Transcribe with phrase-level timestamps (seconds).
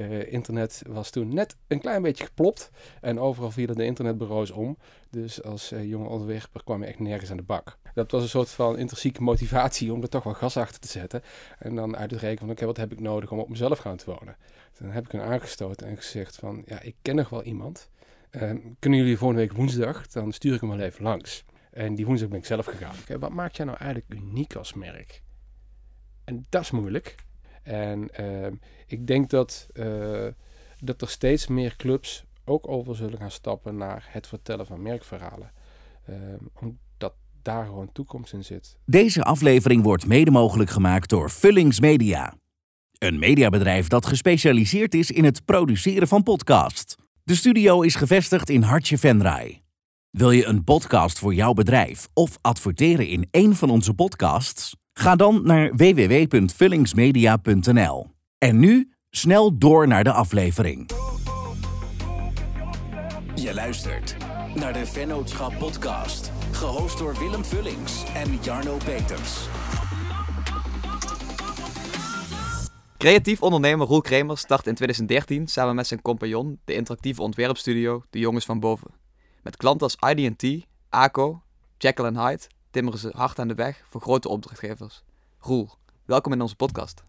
[0.00, 4.76] Uh, internet was toen net een klein beetje geplopt en overal vielen de internetbureaus om.
[5.10, 7.78] Dus als uh, jonge ontwerper kwam je echt nergens aan de bak.
[7.94, 11.22] Dat was een soort van intrinsieke motivatie om er toch wel gas achter te zetten.
[11.58, 13.96] En dan uit het rekenen van, oké, wat heb ik nodig om op mezelf gaan
[13.96, 14.36] te wonen?
[14.78, 17.90] Dan heb ik hem aangestoten en gezegd van, ja, ik ken nog wel iemand.
[18.30, 21.44] Uh, kunnen jullie volgende week woensdag, dan stuur ik hem wel even langs.
[21.70, 23.18] En die woensdag ben ik zelf gegaan.
[23.18, 25.22] Wat maakt jij nou eigenlijk uniek als merk?
[26.24, 27.14] En dat is moeilijk.
[27.62, 28.46] En uh,
[28.86, 30.26] ik denk dat, uh,
[30.78, 35.52] dat er steeds meer clubs ook over zullen gaan stappen naar het vertellen van merkverhalen.
[36.10, 36.16] Uh,
[36.60, 38.76] omdat daar gewoon toekomst in zit.
[38.84, 42.34] Deze aflevering wordt mede mogelijk gemaakt door Vullings Media.
[42.98, 46.96] Een mediabedrijf dat gespecialiseerd is in het produceren van podcasts.
[47.22, 49.62] De studio is gevestigd in Hartje Venray.
[50.10, 54.79] Wil je een podcast voor jouw bedrijf of adverteren in een van onze podcasts?
[55.00, 58.10] Ga dan naar www.vullingsmedia.nl.
[58.38, 60.90] En nu snel door naar de aflevering.
[63.34, 64.16] Je luistert
[64.54, 69.48] naar de Vennootschap Podcast, gehost door Willem Vullings en Jarno Peters.
[72.96, 78.18] Creatief ondernemer Roel Kremer start in 2013 samen met zijn compagnon de interactieve ontwerpstudio De
[78.18, 78.90] Jongens van Boven.
[79.42, 81.42] Met klanten als ID&T, ACO,
[81.78, 85.02] Jekyll Hyde timmeren ze hard aan de weg voor grote opdrachtgevers.
[85.38, 85.68] Roel,
[86.04, 87.04] welkom in onze podcast.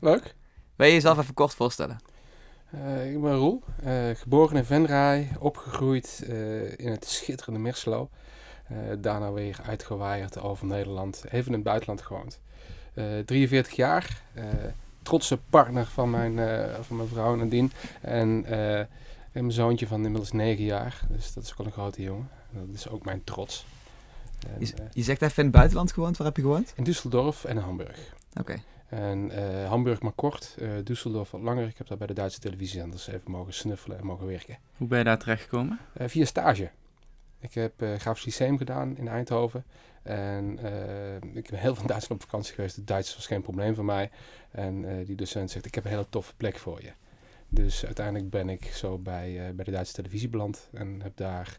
[0.00, 0.34] Leuk.
[0.76, 1.98] Wil je jezelf even kort voorstellen?
[2.74, 8.10] Uh, ik ben Roel, uh, geboren in Venray, opgegroeid uh, in het schitterende Merslo.
[8.98, 12.40] daarna weer uitgewaaid over Nederland, even in het buitenland gewoond.
[13.24, 14.22] 43 jaar,
[15.02, 16.36] trotse partner van mijn,
[16.84, 17.68] van mijn vrouw Nadine.
[18.00, 18.44] En
[19.36, 21.00] en mijn zoontje van inmiddels 9 jaar.
[21.08, 22.28] Dus dat is ook al een grote jongen.
[22.50, 23.64] Dat is ook mijn trots.
[24.38, 26.16] En, je, je, zegt even in het buitenland gewoond.
[26.16, 26.72] Waar heb je gewoond?
[26.76, 28.14] In Düsseldorf en in Hamburg.
[28.40, 28.62] Oké.
[28.88, 31.66] En uh, Hamburg maar kort, uh, Düsseldorf wat langer.
[31.66, 34.58] Ik heb daar bij de Duitse televisiezenders even mogen snuffelen en mogen werken.
[34.76, 35.78] Hoe ben je daar terechtgekomen?
[36.00, 36.70] Uh, via stage.
[37.40, 39.64] Ik heb grafisch systeem gedaan in Eindhoven.
[40.02, 40.50] En
[41.34, 42.76] ik ben heel veel in Duitsland op vakantie geweest.
[42.76, 44.10] Het Duits was geen probleem voor mij.
[44.50, 46.92] En die docent zegt, ik heb een hele toffe plek voor je.
[47.48, 51.58] Dus uiteindelijk ben ik zo bij, bij de Duitse televisie beland en heb daar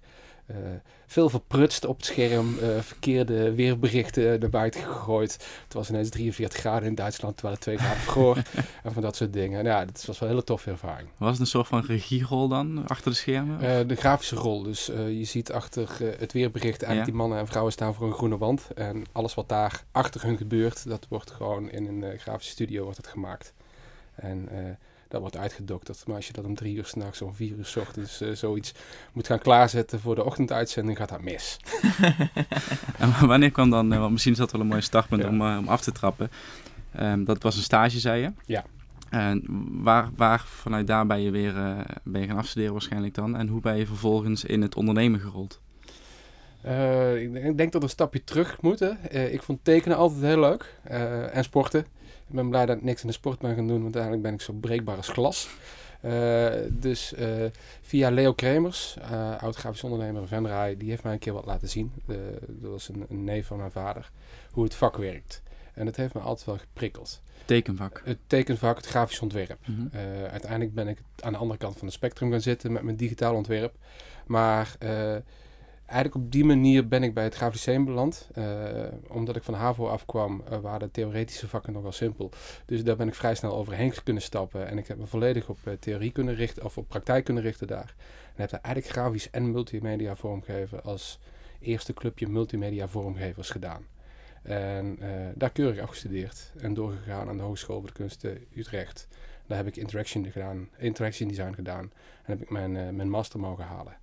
[0.51, 0.57] uh,
[1.05, 5.31] veel verprutst op het scherm, uh, verkeerde weerberichten naar buiten gegooid.
[5.63, 8.37] Het was ineens 43 graden in Duitsland, terwijl het 2 graden vroor
[8.83, 9.63] en van dat soort dingen.
[9.63, 11.09] Nou, ja, dat was wel een hele toffe ervaring.
[11.17, 13.87] Was het een soort van regierol dan, achter de schermen?
[13.87, 17.05] de grafische rol, dus je ziet achter het weerbericht eigenlijk ja.
[17.05, 18.67] die mannen en vrouwen staan voor een groene wand.
[18.75, 22.97] En alles wat daar achter hun gebeurt, dat wordt gewoon in een grafische studio wordt
[22.97, 23.53] het gemaakt.
[24.15, 24.49] En
[25.07, 26.03] dat wordt uitgedokterd.
[26.07, 28.73] Maar als je dat om drie uur s'nachts of vier uur s ochtends uh, zoiets
[29.13, 31.59] moet gaan klaarzetten voor de ochtenduitzending, gaat dat mis.
[33.00, 35.68] en wanneer kwam dan, want misschien is dat wel een mooi startpunt om, uh, om
[35.68, 36.31] af te trappen.
[37.00, 38.31] Um, dat was een stage, zei je?
[38.45, 38.66] Ja.
[39.09, 39.44] En
[39.84, 41.53] waar, waar vanuit daar ben je weer
[42.03, 43.35] ben je gaan afstuderen waarschijnlijk dan?
[43.35, 45.62] En hoe ben je vervolgens in het ondernemen gerold?
[47.16, 48.97] ik denk dat we een stapje terug moeten.
[49.31, 50.75] ik vond tekenen altijd heel leuk.
[51.31, 51.85] en sporten.
[52.27, 54.33] Ik ben blij dat ik niks in de sport ben gaan doen, want eigenlijk ben
[54.33, 55.49] ik zo breekbaar als glas.
[56.05, 57.45] Uh, dus uh,
[57.81, 61.45] via Leo Kremers, uh, oud grafisch ondernemer in Venray, die heeft mij een keer wat
[61.45, 61.91] laten zien.
[62.47, 64.11] dat was een, een neef van mijn vader,
[64.51, 65.41] hoe het vak werkt.
[65.73, 67.21] En dat heeft me altijd wel geprikkeld.
[67.45, 68.01] Tekenvak?
[68.05, 69.57] Het tekenvak, het grafisch ontwerp.
[69.65, 70.01] Mm -hmm.
[70.31, 73.35] uiteindelijk ben ik aan de andere kant van het spectrum gaan zitten met mijn digitaal
[73.35, 73.73] ontwerp.
[74.25, 74.77] Maar
[75.87, 78.29] eigenlijk op die manier ben ik bij het grafisch beland.
[78.37, 82.31] Uh, omdat ik van HAVO afkwam, uh, waren de theoretische vakken nogal simpel.
[82.65, 84.67] Dus daar ben ik vrij snel overheen kunnen stappen.
[84.67, 87.67] En ik heb me volledig op uh, theorie kunnen richten, of op praktijk kunnen richten
[87.67, 87.95] daar.
[88.35, 91.19] En heb daar eigenlijk grafisch en multimedia vormgeven als
[91.59, 93.85] eerste clubje multimedia vormgevers gedaan.
[94.41, 94.99] En
[95.35, 99.07] daar keurig afgestudeerd en doorgegaan aan de Hogeschool voor de Kunsten Utrecht.
[99.47, 101.91] Daar heb ik interaction, gedaan, interaction design gedaan
[102.23, 103.97] en heb ik mijn, mijn master mogen halen.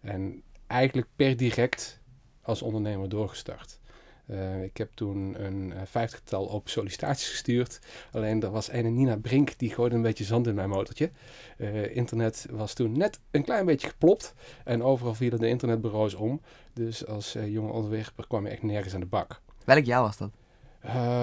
[0.00, 0.42] En
[0.74, 2.00] eigenlijk per direct
[2.42, 3.80] als ondernemer doorgestart.
[4.26, 7.78] Uh, ik heb toen een uh, vijftigtal open sollicitaties gestuurd.
[8.12, 11.10] Alleen er was een Nina Brink, die gooide een beetje zand in mijn motortje.
[11.58, 14.34] Uh, internet was toen net een klein beetje geplopt.
[14.64, 16.40] En overal vielen de internetbureaus om.
[16.72, 19.40] Dus als jonge ontwerper kwam je echt nergens aan de bak.
[19.64, 20.30] Welk jaar was dat?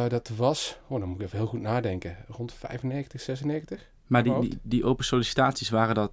[0.10, 3.92] dat was, oh, dan moet ik even heel goed nadenken, rond 95, 96.
[4.08, 6.12] Maar die, die, die open sollicitaties, waren dat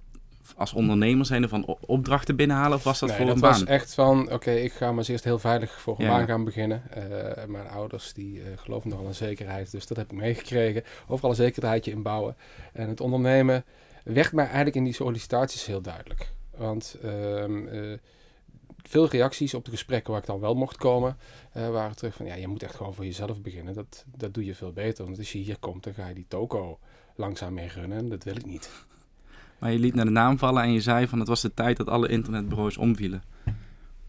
[0.55, 3.51] als ondernemer zijn van opdrachten binnenhalen of was dat voor een baan?
[3.51, 6.25] dat was echt van, oké, ik ga maar eens eerst heel veilig voor een baan
[6.25, 6.83] gaan beginnen.
[6.97, 10.83] Uh, mijn ouders die uh, geloven nogal in zekerheid, dus dat heb ik meegekregen.
[11.07, 12.35] Overal een zekerheidje inbouwen.
[12.73, 13.65] En het ondernemen
[14.03, 16.31] werd mij eigenlijk in die sollicitaties heel duidelijk.
[16.57, 17.97] Want um, uh,
[18.83, 21.17] veel reacties op de gesprekken waar ik dan wel mocht komen,
[21.53, 23.73] waren terug van, ja, je moet echt gewoon voor jezelf beginnen.
[23.73, 26.25] Dat, dat doe je veel beter, want als je hier komt, dan ga je die
[26.27, 26.79] toko
[27.15, 28.09] langzaam mee runnen.
[28.09, 28.69] Dat wil ik niet.
[29.59, 31.77] Maar je liet naar de naam vallen en je zei van het was de tijd
[31.77, 33.23] dat alle internetbureaus omvielen.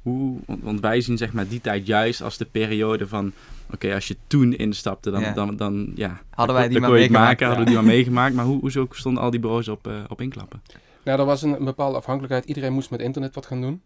[0.02, 3.32] Hoe, want, wij zien zeg maar die tijd juist als de periode van...
[3.72, 6.20] Oké, als je toen instapte, dan, dan, dan ja...
[6.30, 7.26] Hadden wij die maar meegemaakt.
[7.26, 8.34] Maken, Hadden we die maar meegemaakt.
[8.34, 10.62] Maar hoe, hoezo stonden al die bureaus op, uh, op inklappen?
[11.04, 12.44] Nou, er was een, een, bepaalde afhankelijkheid.
[12.44, 13.82] Iedereen moest met internet wat gaan doen.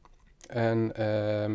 [0.46, 1.54] En uh,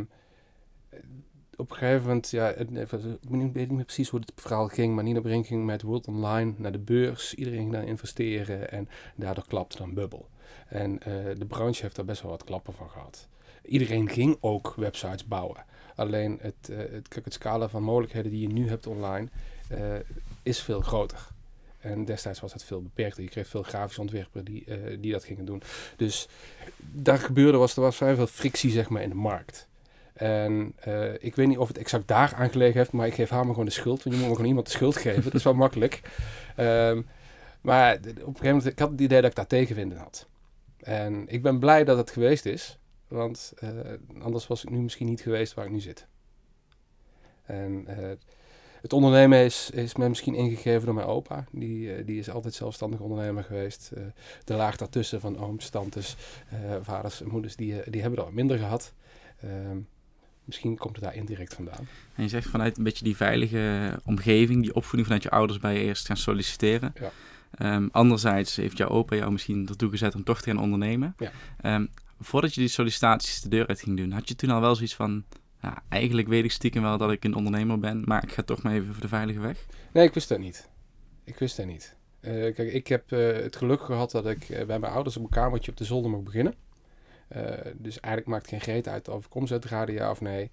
[1.60, 5.04] op een gegeven moment, ja, ik weet niet meer precies hoe het verhaal ging, maar
[5.04, 7.34] Nina Brink ging met World Online naar de beurs.
[7.34, 10.30] Iedereen ging daar investeren en daardoor klapte dan bubbel.
[10.68, 13.28] En uh, de branche heeft daar best wel wat klappen van gehad.
[13.64, 15.66] Iedereen ging ook websites bouwen.
[15.96, 19.28] Alleen het, uh, het, het scala van mogelijkheden die je nu hebt online
[19.72, 19.78] uh,
[20.44, 21.28] is veel groter.
[21.80, 23.24] En destijds was dat veel beperkter.
[23.24, 24.66] Je kreeg veel grafische ontwerpers die,
[25.00, 25.62] die dat gingen doen.
[25.98, 26.28] Dus
[26.78, 29.69] daar gebeurde was, er was vrij veel frictie zeg maar, in de markt.
[30.20, 33.44] En uh, ik weet niet of het exact daar aangelegen heeft, maar ik geef haar
[33.44, 34.04] maar gewoon de schuld.
[34.04, 35.24] Want je moet me gewoon iemand de schuld geven.
[35.24, 36.02] dat is wel makkelijk.
[36.58, 37.08] Um,
[37.62, 40.28] maar op een gegeven moment, ik had het idee dat ik daar tegenwind in had.
[40.80, 42.80] En ik ben blij dat het geweest is.
[43.08, 43.70] Want uh,
[44.22, 46.08] anders was ik nu misschien niet geweest waar ik nu zit.
[47.46, 47.96] En uh,
[48.82, 51.46] het ondernemen is, is me misschien ingegeven door mijn opa.
[51.52, 53.92] Die, die is altijd zelfstandig ondernemer geweest.
[54.44, 56.16] de laag daartussen van ooms, tantes,
[56.82, 58.94] vaders en moeders, die, die hebben dat minder gehad.
[59.44, 59.88] Um,
[60.50, 61.88] Misschien komt het daar indirect vandaan.
[62.16, 65.74] En je zegt vanuit een beetje die veilige omgeving, die opvoeding vanuit je ouders bij
[65.74, 66.94] je eerst gaan solliciteren.
[67.00, 67.12] Ja.
[67.76, 71.16] Um, anderzijds heeft jouw opa jou misschien ertoe gezet om toch te gaan ondernemen.
[71.18, 71.32] Ja.
[71.76, 74.76] Um, voordat je die sollicitaties de deur uit ging doen, had je toen al wel
[74.76, 75.24] zoiets van,
[75.62, 78.62] ja, eigenlijk weet ik stiekem wel dat ik een ondernemer ben, maar ik ga toch
[78.62, 79.66] maar even voor de veilige weg?
[79.94, 80.70] Nee, ik wist dat niet.
[81.24, 81.96] Ik wist dat niet.
[82.22, 85.24] Uh, kijk, ik heb uh, het geluk gehad dat ik uh, bij mijn ouders op
[85.24, 86.54] een kamertje op de zolder mocht beginnen.
[87.36, 87.44] Uh,
[87.76, 90.52] dus eigenlijk maakt geen reet uit of ik omzet raden, ja of nee.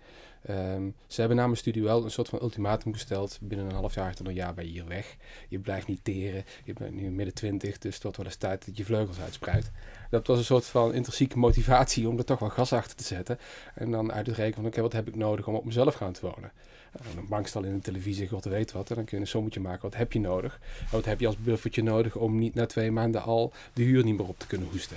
[0.50, 3.38] Um, ze hebben na mijn studie wel een soort van ultimatum gesteld.
[3.40, 5.16] Binnen een half jaar tot een jaar ben je hier weg.
[5.48, 6.44] Je blijft niet teren.
[6.64, 9.70] Je bent nu midden twintig, dus het wordt wel eens tijd dat je vleugels uitspreidt.
[10.10, 13.38] Dat was een soort van intrinsieke motivatie om er toch wel gas achter te zetten.
[13.74, 16.12] En dan uit het rekenen van, oké, wat heb ik nodig om op mezelf gaan
[16.12, 16.52] te wonen?
[17.00, 18.88] Uh, een bankstal in de televisie, god weet wat.
[18.90, 20.60] En dan kun je een sommetje maken, wat heb je nodig?
[20.80, 24.04] En wat heb je als buffertje nodig om niet na twee maanden al de huur
[24.04, 24.96] niet meer op te kunnen hoesten?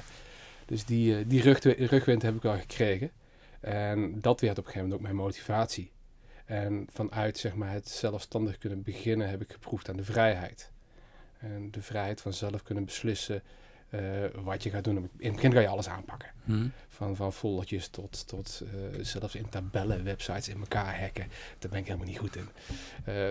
[0.69, 1.41] Dus die, die
[1.85, 3.11] rugwind heb ik wel gekregen.
[3.59, 5.91] En dat werd op een gegeven moment ook mijn motivatie.
[6.45, 10.71] En vanuit zeg maar, het zelfstandig kunnen beginnen heb ik geproefd aan de vrijheid.
[11.37, 13.43] En de vrijheid van zelf kunnen beslissen
[13.89, 14.01] uh,
[14.35, 14.95] wat je gaat doen.
[14.95, 16.29] In het begin ga je alles aanpakken.
[16.43, 16.71] Hmm.
[16.87, 21.27] Van, van foldertjes tot, tot uh, zelfs in tabellen, websites in elkaar hacken.
[21.59, 22.49] Daar ben ik helemaal niet goed in.
[23.07, 23.29] Uh,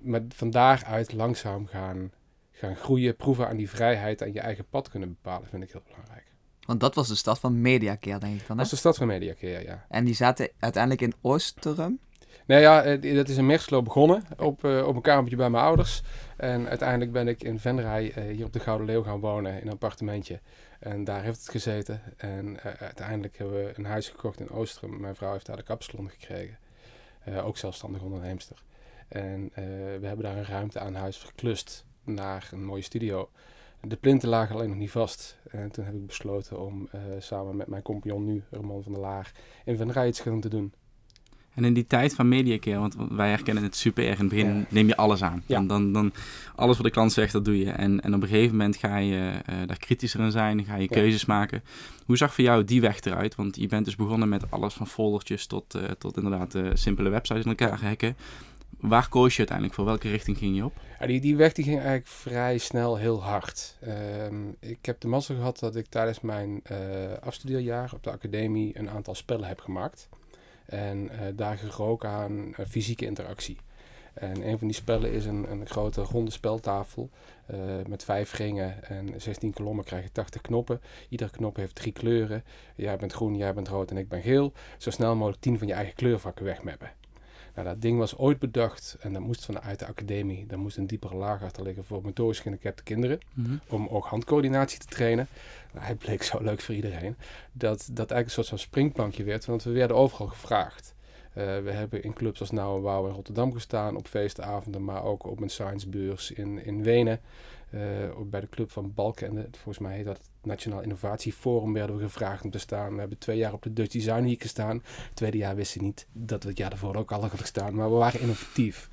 [0.00, 2.12] maar van daaruit langzaam gaan,
[2.50, 5.82] gaan groeien, proeven aan die vrijheid en je eigen pad kunnen bepalen, vind ik heel
[5.86, 6.27] belangrijk.
[6.68, 8.56] Want dat was de stad van Mediacare, denk ik dan, hè?
[8.56, 9.86] Dat was de stad van Mediacare, ja.
[9.88, 11.98] En die zaten uiteindelijk in Oosterum?
[12.46, 16.02] Nee, ja, dat is in Merslo begonnen, op, uh, op een kamertje bij mijn ouders.
[16.36, 19.66] En uiteindelijk ben ik in Venray, uh, hier op de Gouden Leeuw, gaan wonen in
[19.66, 20.40] een appartementje.
[20.78, 22.02] En daar heeft het gezeten.
[22.16, 25.00] En uh, uiteindelijk hebben we een huis gekocht in Oosterum.
[25.00, 26.58] Mijn vrouw heeft daar de kapsalon gekregen.
[27.44, 28.62] ook zelfstandig onderneemster.
[29.08, 29.50] En
[30.00, 33.28] we hebben daar een ruimte aan huis verklust naar een mooie studio.
[33.80, 35.37] De plinten lagen alleen nog niet vast.
[35.50, 39.00] En toen heb ik besloten om uh, samen met mijn compagnon nu, Roman van der
[39.00, 39.32] Laag,
[39.64, 40.72] in gaan te doen.
[41.58, 44.18] En in die tijd van Mediacare, want wij herkennen het super erg.
[44.18, 44.64] In het begin ja.
[44.68, 45.42] neem je alles aan.
[45.46, 45.56] Ja.
[45.56, 46.12] Dan, dan, dan,
[46.54, 47.70] alles wat de klant zegt, dat doe je.
[47.70, 50.64] En, en op een gegeven moment ga je uh, daar kritischer in zijn.
[50.64, 51.34] Ga je keuzes ja.
[51.34, 51.62] maken.
[52.06, 53.34] Hoe zag voor jou die weg eruit?
[53.34, 57.08] Want je bent dus begonnen met alles van foldertjes tot, uh, tot inderdaad uh, simpele
[57.08, 58.16] websites in elkaar hacken.
[58.80, 59.84] Waar koos je uiteindelijk voor?
[59.84, 60.72] Welke richting ging je op?
[61.00, 63.76] Ja, die, die weg die ging eigenlijk vrij snel heel hard.
[63.86, 66.76] Um, ik heb de mazzel gehad dat ik tijdens mijn uh,
[67.20, 70.08] afstudeerjaar op de academie een aantal spellen heb gemaakt.
[70.66, 73.56] En uh, daar geroken aan uh, fysieke interactie.
[74.14, 77.10] En een van die spellen is een, een grote ronde speltafel
[77.88, 80.80] met vijf ringen en 16 kolommen krijg je 80 knoppen.
[81.08, 82.44] Iedere knop heeft drie kleuren.
[82.74, 84.52] Jij bent groen, jij bent rood en ik ben geel.
[84.78, 86.92] Zo snel mogelijk 10 van je eigen kleurvakken wegmappen.
[87.58, 90.46] Nou, dat ding was ooit bedacht en dat moest vanuit de academie.
[90.46, 93.20] Daar moest een diepere laag achter liggen voor motorisch gehandicapte kinderen.
[93.34, 93.60] Mm -hmm.
[93.68, 95.28] Om ook handcoördinatie te trainen.
[95.72, 97.16] Nou, hij bleek zo leuk voor iedereen.
[97.52, 99.44] Dat dat eigenlijk een soort van springplankje werd.
[99.44, 100.94] Want we werden overal gevraagd.
[101.28, 103.96] Uh, we hebben in clubs als Nauw en Wouw in Rotterdam gestaan.
[103.96, 107.20] Op feestavonden, maar ook op een sciencebeurs in, in Wenen.
[107.74, 107.80] Uh,
[108.24, 109.36] bij de club van Balken.
[109.36, 112.92] En volgens mij heet dat het Nationaal Innovatieforum werden we gevraagd om te staan.
[112.92, 114.82] We hebben twee jaar op de Dutch Design Week gestaan.
[114.84, 117.74] Het tweede jaar wisten niet dat we het jaar daarvoor ook al hadden gestaan.
[117.74, 118.88] Maar we waren innovatief.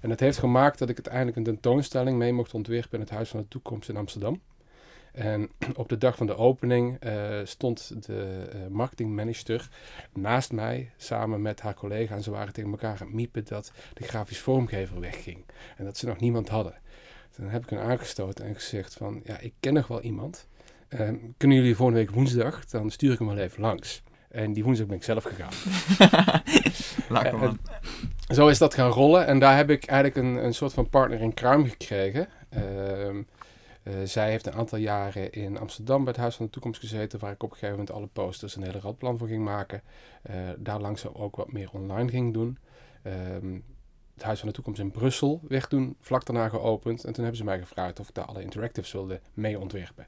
[0.00, 3.28] En dat heeft gemaakt dat ik uiteindelijk een tentoonstelling mee mocht ontwerpen in het Huis
[3.28, 4.40] van de Toekomst in Amsterdam.
[5.12, 9.68] En op de dag van de opening uh, stond de marketingmanager
[10.12, 12.14] naast mij samen met haar collega.
[12.14, 15.44] En ze waren tegen elkaar aan het miepen dat de grafisch vormgever wegging.
[15.76, 16.74] En dat ze nog niemand hadden.
[17.34, 20.48] Toen heb ik hem aangestoten en gezegd van, ja, ik ken nog wel iemand.
[20.88, 24.02] Ehm, kunnen jullie volgende week woensdag, dan stuur ik hem wel even langs.
[24.28, 25.52] En die woensdag ben ik zelf gegaan.
[27.16, 27.58] Lekker man.
[28.28, 29.26] Zo is dat gaan rollen.
[29.26, 32.28] En daar heb ik eigenlijk een, een soort van partner in crime gekregen.
[32.48, 33.22] Ehm,
[33.82, 37.18] eh, zij heeft een aantal jaren in Amsterdam bij het Huis van de Toekomst gezeten,
[37.18, 39.82] waar ik op een gegeven moment alle posters en een hele radplan voor ging maken.
[40.30, 42.58] Uh, daar langzaam ook wat meer online ging doen.
[43.02, 43.58] Ehm,
[44.22, 47.04] het Huis van de Toekomst in Brussel werd toen vlak daarna geopend.
[47.04, 50.06] En toen hebben ze mij gevraagd of ik daar alle interactives wilde mee ontwerpen.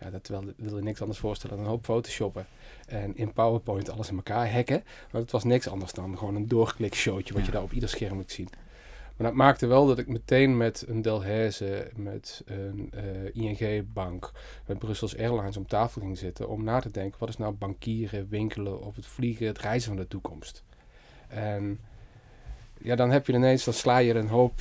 [0.00, 2.46] Ja, dat wilde, wilde niks anders voorstellen dan een hoop photoshoppen.
[2.86, 4.82] En in PowerPoint alles in elkaar hacken.
[5.12, 7.88] Maar het was niks anders dan gewoon een doorklik showtje wat je daar op ieder
[7.88, 8.48] scherm moet zien.
[9.16, 12.92] Maar dat maakte wel dat ik meteen met een Delhaize, met een
[13.34, 14.32] uh, ING-bank,
[14.66, 18.28] met Brussels Airlines om tafel ging zitten om na te denken, wat is nou bankieren,
[18.28, 20.62] winkelen of het vliegen, het reizen van de toekomst.
[21.28, 21.80] En
[22.82, 24.60] ja, dan heb je ineens, dan sla je een hoop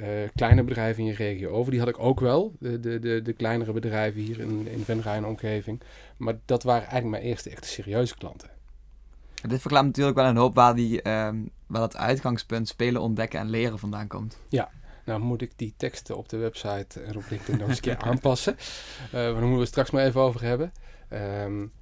[0.00, 1.70] uh, kleine bedrijven in je regio over.
[1.70, 5.16] Die had ik ook wel, de, de, de, de kleinere bedrijven hier in, in Venray
[5.16, 5.80] en omgeving.
[6.16, 8.50] Maar dat waren eigenlijk mijn eerste echte serieuze klanten.
[9.48, 13.50] Dit verklaart natuurlijk wel een hoop waar, die, um, waar dat uitgangspunt spelen, ontdekken en
[13.50, 14.38] leren vandaan komt.
[14.48, 14.70] Ja,
[15.04, 17.98] nou moet ik die teksten op de website en op LinkedIn nog eens een keer
[18.10, 18.56] aanpassen.
[19.06, 20.72] Uh, daar moeten we straks maar even over hebben.
[21.12, 21.72] Um,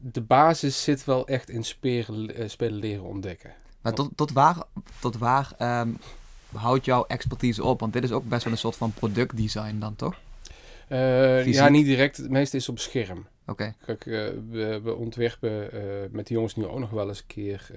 [0.00, 3.54] de basis zit wel echt in spelen, uh, spelen leren ontdekken.
[3.80, 4.56] Maar tot, tot waar,
[5.00, 5.98] tot waar um,
[6.52, 7.80] houdt jouw expertise op?
[7.80, 10.20] Want dit is ook best wel een soort van productdesign dan, toch?
[10.88, 12.16] Uh, ja, niet direct.
[12.16, 13.26] Het meeste is op scherm.
[13.46, 13.74] Oké.
[13.84, 15.80] Kijk, uh, we, we, ontwerpen uh,
[16.10, 17.70] met de jongens nu ook nog wel eens een keer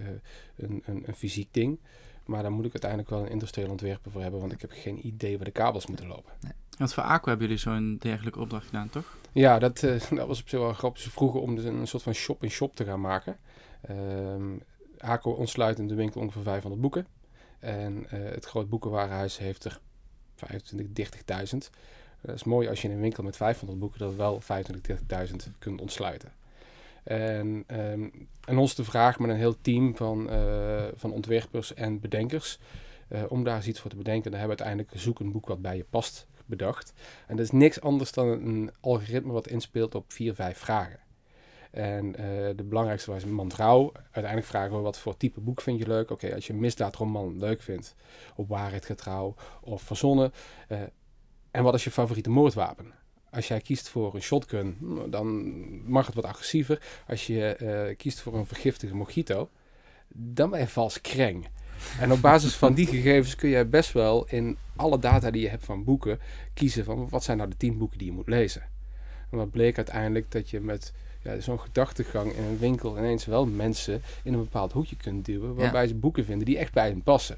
[0.57, 1.79] een, een, een, fysiek ding.
[2.25, 5.07] Maar daar moet ik uiteindelijk wel een industrieel ontwerper voor hebben, want ik heb geen
[5.07, 6.31] idee waar de kabels moeten lopen.
[6.41, 6.51] Nee.
[6.77, 9.17] Want voor Aqua hebben jullie zo'n dergelijke opdracht gedaan, toch?
[9.31, 9.79] Ja, dat,
[10.09, 11.01] dat was op zich wel grappig.
[11.01, 13.37] Ze vroegen om dus een soort van shop-in-shop te gaan maken.
[13.89, 14.61] Um,
[15.01, 17.07] Aqua ontsluit in de winkel ongeveer 500 boeken.
[17.59, 19.79] En het groot boekenwarenhuis heeft er
[20.35, 21.07] 25,
[21.51, 21.57] 30.000.
[22.21, 25.81] Dat is mooi als je in een winkel met 500 boeken dat wel 25.000 kunt
[25.81, 26.31] ontsluiten.
[27.03, 31.99] En, um, en ons de vraag met een heel team van, uh, van ontwerpers en
[31.99, 32.59] bedenkers
[33.09, 34.31] uh, om daar iets voor te bedenken.
[34.31, 36.93] Dan hebben we uiteindelijk zoek een boek wat bij je past bedacht.
[37.27, 40.99] En dat is niks anders dan een algoritme wat inspeelt op vier, vijf vragen.
[41.71, 42.15] En uh,
[42.55, 43.91] de belangrijkste was man-vrouw.
[44.03, 46.11] Uiteindelijk vragen we wat voor type boek vind je leuk.
[46.11, 47.95] Oké, als je een misdaadroman leuk vindt,
[48.35, 50.31] op waarheid getrouw of verzonnen,
[51.51, 52.93] en wat is je favoriete moordwapen?
[53.29, 54.77] Als jij kiest voor een shotgun,
[55.09, 55.53] dan
[55.89, 57.03] mag het wat agressiever.
[57.07, 59.49] Als je uh, kiest voor een vergiftige mojito,
[60.07, 61.47] dan ben je vals kreng.
[61.99, 65.49] En op basis van die gegevens kun je best wel in alle data die je
[65.49, 66.19] hebt van boeken
[66.53, 68.61] kiezen van wat zijn nou de tien boeken die je moet lezen.
[69.31, 73.45] En wat bleek uiteindelijk dat je met ja, zo'n gedachtegang in een winkel ineens wel
[73.45, 75.87] mensen in een bepaald hoekje kunt duwen waarbij ja.
[75.87, 77.37] ze boeken vinden die echt bij hen passen.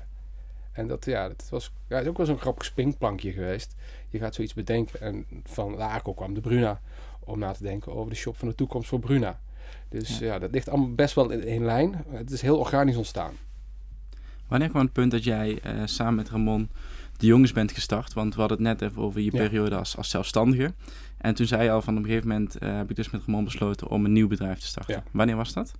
[0.71, 3.75] En dat, ja, dat was ja, is ook wel zo'n grappig springplankje geweest.
[4.09, 5.01] Je gaat zoiets bedenken.
[5.01, 6.81] En van Laco kwam de Bruna
[7.19, 9.39] om na te denken over de shop van de toekomst voor Bruna.
[9.89, 12.03] Dus ja, ja dat ligt allemaal best wel in één lijn.
[12.09, 13.33] Het is heel organisch ontstaan.
[14.47, 16.69] Wanneer kwam het punt dat jij uh, samen met Ramon
[17.17, 18.13] de jongens bent gestart?
[18.13, 19.37] Want we hadden het net even over je ja.
[19.37, 20.73] periode als, als zelfstandige.
[21.23, 23.21] En toen zei je al van op een gegeven moment uh, heb ik dus met
[23.25, 24.95] Ramon besloten om een nieuw bedrijf te starten.
[24.95, 25.03] Ja.
[25.11, 25.71] Wanneer was dat?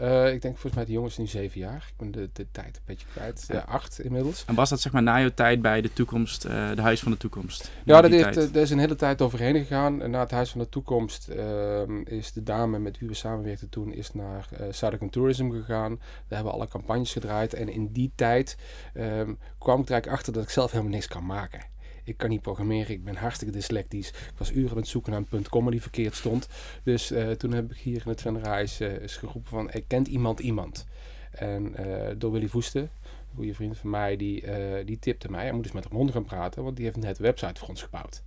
[0.00, 1.86] Uh, ik denk volgens mij de jongens nu zeven jaar.
[1.88, 3.44] Ik ben de, de tijd een beetje kwijt.
[3.48, 3.58] Ja.
[3.58, 4.44] acht inmiddels.
[4.46, 7.12] En was dat zeg maar na je tijd bij de toekomst, uh, de Huis van
[7.12, 7.70] de Toekomst?
[7.84, 10.10] Ja, dat is, er is een hele tijd overheen gegaan.
[10.10, 13.92] Na het Huis van de Toekomst uh, is de dame met wie we samenwerkten toen
[13.92, 15.96] is naar Zuidelijk Tourism gegaan.
[15.96, 17.54] Daar hebben we alle campagnes gedraaid.
[17.54, 18.56] En in die tijd
[18.94, 21.71] um, kwam ik er eigenlijk achter dat ik zelf helemaal niks kan maken
[22.04, 24.08] ik kan niet programmeren, ik ben hartstikke dyslectisch.
[24.08, 26.48] Ik was uren aan het zoeken naar een punt komma die verkeerd stond.
[26.82, 30.40] Dus uh, toen heb ik hier in het Rijs uh, eens geroepen van, kent iemand
[30.40, 30.86] iemand.
[31.30, 32.88] En uh, door Willy Voeste, een
[33.34, 34.44] goede vriend van mij, die,
[34.84, 37.24] die tipte mij, hij moet eens met Ramon gaan praten, want die heeft net een
[37.24, 38.22] website voor ons gebouwd.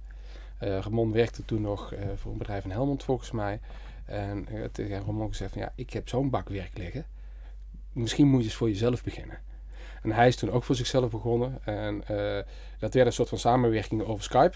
[0.59, 3.59] Ramon werkte toen nog voor een bedrijf in Helmond volgens mij.
[4.05, 7.05] En tegen Ramon gezegd ja, ik heb zo'n bak werk liggen.
[7.93, 9.39] Misschien moet je eens voor jezelf beginnen.
[10.05, 11.59] En hij is toen ook voor zichzelf begonnen.
[11.63, 12.39] En uh,
[12.79, 14.55] dat werd een soort van samenwerking over Skype.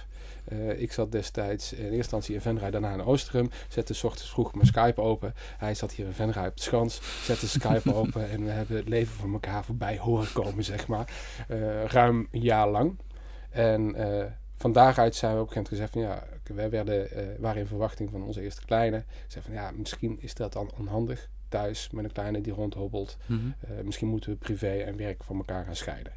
[0.52, 3.50] Uh, ik zat destijds in eerste instantie in Venray, daarna in Oosterum.
[3.68, 5.34] Zette s ochtends vroeg mijn Skype open.
[5.58, 7.02] Hij zat hier in Venray op de Schans.
[7.24, 11.14] Zette Skype open en we hebben het leven van elkaar voorbij horen komen, zeg maar.
[11.48, 13.00] Uh, ruim een jaar lang.
[13.50, 13.96] En
[14.56, 17.08] van daaruit zijn we op een gegeven moment gezegd van ja, wij werden,
[17.40, 19.04] waren in verwachting van onze eerste kleine.
[19.28, 23.18] Zeg van ja, misschien is dat dan onhandig thuis met een kleine die rondhobbelt.
[23.26, 23.56] Mm -hmm.
[23.78, 26.14] uh, misschien moeten we privé en werk van elkaar gaan scheiden.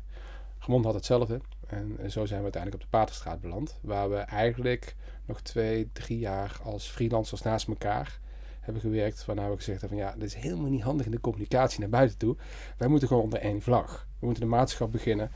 [0.58, 1.40] Gemond had hetzelfde.
[1.66, 3.78] En, zo zijn we uiteindelijk op de Paterstraat beland.
[3.80, 8.20] Waar we eigenlijk nog twee, drie jaar als freelancers naast elkaar
[8.60, 9.24] hebben gewerkt.
[9.24, 11.88] Waarna we gezegd hebben van ja, dit is helemaal niet handig in de communicatie naar
[11.88, 12.36] buiten toe.
[12.76, 14.06] Wij moeten gewoon onder één vlag.
[14.18, 15.30] We moeten de maatschap beginnen.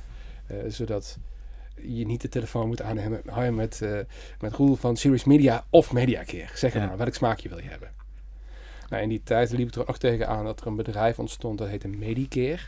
[0.50, 1.18] Uh, zodat
[1.74, 3.98] je niet de telefoon moet aannemen met, met, uh,
[4.40, 6.48] met Roel van Serious Media of Mediacare.
[6.54, 6.86] Zeg ja.
[6.86, 7.95] maar, welk smaakje wil je hebben?
[8.88, 11.68] Nou, in die tijd liep het er ook tegenaan dat er een bedrijf ontstond dat
[11.68, 12.62] heette Medicare.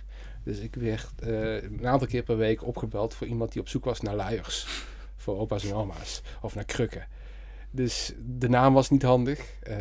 [0.44, 3.84] Dus ik werd uh, een aantal keer per week opgebeld voor iemand die op zoek
[3.84, 4.66] was naar luiers.
[5.16, 6.22] Voor opa's en oma's.
[6.42, 7.06] Of naar krukken.
[7.70, 9.38] Dus de naam was niet handig.
[9.68, 9.76] Uh,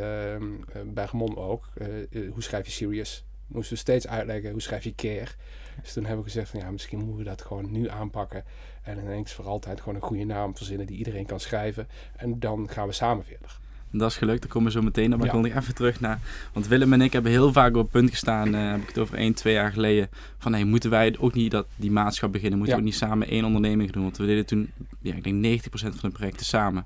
[0.86, 1.70] bij ook.
[2.10, 3.26] Uh, hoe schrijf je serious?
[3.48, 5.28] Moesten we steeds uitleggen hoe schrijf je care.
[5.82, 8.44] Dus toen hebben we gezegd van ja, misschien moeten we dat gewoon nu aanpakken.
[8.82, 11.88] En ineens voor altijd gewoon een goede naam verzinnen die iedereen kan schrijven.
[12.16, 13.60] En dan gaan we samen verder.
[13.92, 15.18] Dat is gelukt, daar komen we zo meteen op.
[15.18, 15.34] Maar ja.
[15.34, 16.20] ik wil nog even terug naar...
[16.54, 18.98] Want Willem en ik hebben heel vaak op het punt gestaan, uh, heb ik het
[18.98, 22.58] over één, twee jaar geleden, van hey, moeten wij ook niet dat, die maatschap beginnen?
[22.58, 22.82] Moeten ja.
[22.82, 24.04] we ook niet samen één onderneming doen?
[24.04, 26.86] Want we deden toen, ja, ik denk 90% van de projecten samen.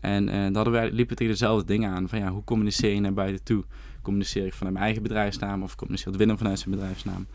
[0.00, 2.08] En uh, daar hadden wij, liepen tegen dezelfde dingen aan.
[2.08, 3.64] Van ja, hoe communiceer je naar buiten toe?
[4.02, 7.26] Communiceer ik vanuit mijn eigen bedrijfsnaam of communiceert Willem vanuit zijn bedrijfsnaam?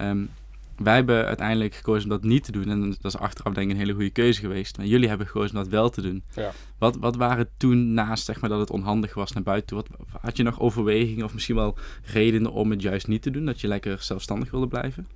[0.00, 0.28] Um,
[0.76, 2.68] wij hebben uiteindelijk gekozen om dat niet te doen.
[2.68, 4.76] En dat is achteraf denk ik een hele goede keuze geweest.
[4.76, 6.22] Maar jullie hebben gekozen om dat wel te doen.
[6.34, 6.52] Ja.
[6.78, 9.76] Wat, wat waren toen naast zeg maar, dat het onhandig was naar buiten toe?
[9.76, 13.44] Wat, had je nog overwegingen of misschien wel redenen om het juist niet te doen?
[13.44, 15.06] Dat je lekker zelfstandig wilde blijven?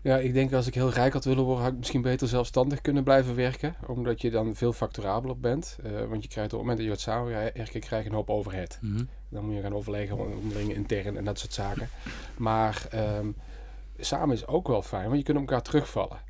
[0.00, 2.80] Ja, ik denk als ik heel rijk had willen worden, had ik misschien beter zelfstandig
[2.80, 3.74] kunnen blijven werken.
[3.86, 5.78] Omdat je dan veel facturabeler bent.
[5.86, 8.30] Uh, want je krijgt op het moment dat je wat samenwerkt, krijg je een hoop
[8.30, 8.78] overhead.
[8.80, 9.08] Mm -hmm.
[9.28, 11.88] Dan moet je gaan overleggen onderling intern en dat soort zaken.
[12.36, 13.34] Maar um,
[13.98, 16.26] samen is ook wel fijn, want je kunt op elkaar terugvallen.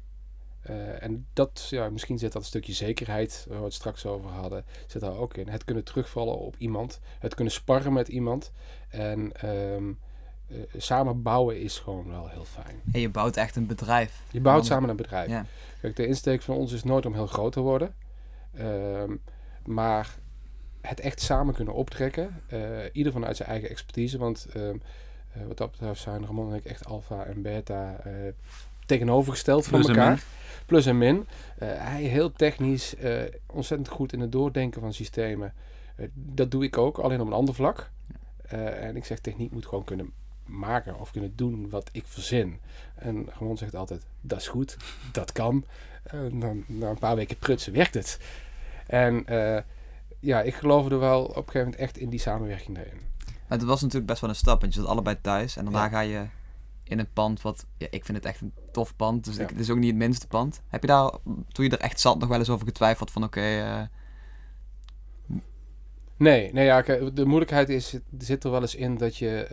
[0.70, 4.30] Uh, en dat, ja, misschien zit dat een stukje zekerheid, waar we het straks over
[4.30, 5.48] hadden, zit daar ook in.
[5.48, 8.52] Het kunnen terugvallen op iemand, het kunnen sparren met iemand.
[8.88, 9.98] En um,
[10.48, 12.80] uh, samen bouwen is gewoon wel heel fijn.
[12.92, 14.22] En je bouwt echt een bedrijf.
[14.30, 15.28] Je bouwt samen een bedrijf.
[15.28, 15.46] Ja.
[15.80, 17.94] Kijk, de insteek van ons is nooit om heel groot te worden.
[18.60, 19.20] Um,
[19.64, 20.16] maar
[20.80, 22.42] het echt samen kunnen optrekken.
[22.52, 22.60] Uh,
[22.92, 24.18] ieder vanuit zijn eigen expertise.
[24.18, 24.82] Want um,
[25.36, 28.12] uh, wat dat betreft zijn Ramon en ik echt alfa en beta uh,
[28.86, 30.12] tegenovergesteld Plus van elkaar.
[30.12, 30.20] En
[30.66, 31.16] Plus en min.
[31.16, 31.24] Uh,
[31.58, 32.94] hij heel technisch,
[33.46, 35.54] ontzettend goed in het doordenken van systemen.
[36.14, 37.90] dat doe ik ook, alleen op een ander vlak.
[38.48, 40.12] en ik zeg, techniek moet gewoon kunnen
[40.44, 42.58] maken of kunnen doen wat ik verzin.
[42.94, 44.76] En Ramon zegt altijd, dat is goed,
[45.12, 45.64] dat kan.
[46.02, 48.18] En dan na een paar weken prutsen werkt het.
[48.86, 49.24] En
[50.20, 53.00] ja, ik geloof er wel op een gegeven moment echt in die samenwerking daarin.
[53.48, 55.56] Maar het was natuurlijk best wel een stap, want je zat allebei thuis.
[55.56, 55.88] En daarna ja.
[55.88, 56.26] ga je
[56.82, 57.66] in een pand wat...
[57.76, 59.42] Ja, ik vind het echt een tof pand, dus ja.
[59.42, 60.62] ik, het is ook niet het minste pand.
[60.68, 61.10] Heb je daar,
[61.48, 63.38] toen je er echt zat, nog wel eens over getwijfeld van oké...
[63.38, 63.86] Okay, uh...
[66.16, 66.82] Nee, nee ja,
[67.12, 69.48] de moeilijkheid is, zit er wel eens in dat je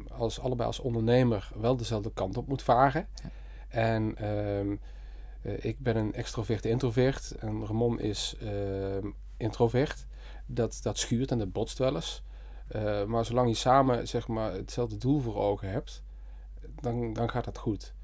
[0.00, 3.08] uh, als, allebei als ondernemer wel dezelfde kant op moet varen.
[3.14, 3.30] Ja.
[3.68, 10.06] En uh, ik ben een extrovert introvert en Ramon is ehm, introvert.
[10.46, 12.22] Dat, dat schuurt en dat botst wel eens.
[12.76, 16.02] Uh, maar zolang je samen zeg maar, hetzelfde doel voor ogen hebt,
[16.80, 17.94] dan, dan gaat dat goed.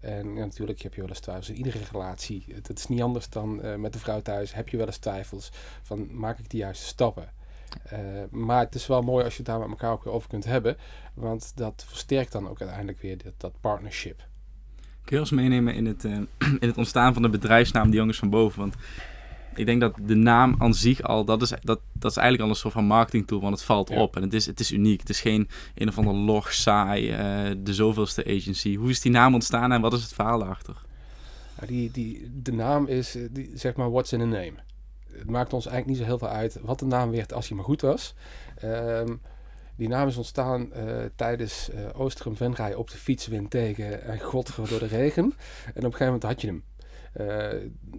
[0.00, 2.44] En natuurlijk heb je wel eens twijfels in iedere relatie.
[2.62, 4.54] Het is niet anders dan uh, met de vrouw thuis.
[4.54, 7.32] Heb je wel eens twijfels van maak ik de juiste stappen?
[7.92, 7.98] Uh,
[8.30, 10.44] maar het is wel mooi als je het daar met elkaar ook weer over kunt
[10.44, 10.76] hebben.
[11.14, 14.26] Want dat versterkt dan ook uiteindelijk weer dat, dat partnership.
[15.04, 16.04] Kun je ons meenemen in het,
[16.64, 18.60] in het ontstaan van de bedrijfsnaam De Jongens van Boven?
[18.60, 18.74] Want
[19.54, 22.48] ik denk dat de naam aan zich al, dat is, dat, dat is eigenlijk al
[22.48, 24.00] een soort van marketing tool, want het valt ja.
[24.00, 25.00] op en het is, het is uniek.
[25.00, 28.76] Het is geen een of ander log, saai, uh, de zoveelste agency.
[28.76, 30.76] Hoe is die naam ontstaan en wat is het verhaal daarachter?
[31.60, 34.54] Ja, die, die, de naam is, die, zeg maar, what's in a name.
[35.12, 37.56] Het maakt ons eigenlijk niet zo heel veel uit wat de naam werd als hij
[37.56, 38.14] maar goed was.
[38.64, 39.20] Um,
[39.76, 44.20] die naam is ontstaan uh, tijdens uh, Oostrum Venray op de fiets wind tegen en
[44.20, 45.24] godver door de regen.
[45.24, 46.62] En op een gegeven moment had je hem.
[47.20, 47.26] Uh,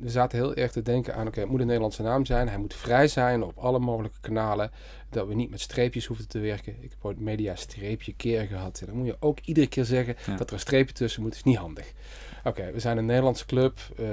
[0.01, 2.47] we zaten heel erg te denken aan, oké, okay, het moet een Nederlandse naam zijn.
[2.47, 4.71] Hij moet vrij zijn op alle mogelijke kanalen.
[5.09, 6.75] Dat we niet met streepjes hoeven te werken.
[6.83, 8.79] Ik heb ooit media streepje keer gehad.
[8.79, 10.35] En dan moet je ook iedere keer zeggen ja.
[10.35, 11.35] dat er een streepje tussen moet.
[11.35, 11.93] is niet handig.
[12.39, 13.79] Oké, okay, we zijn een Nederlandse club.
[13.99, 14.07] Uh,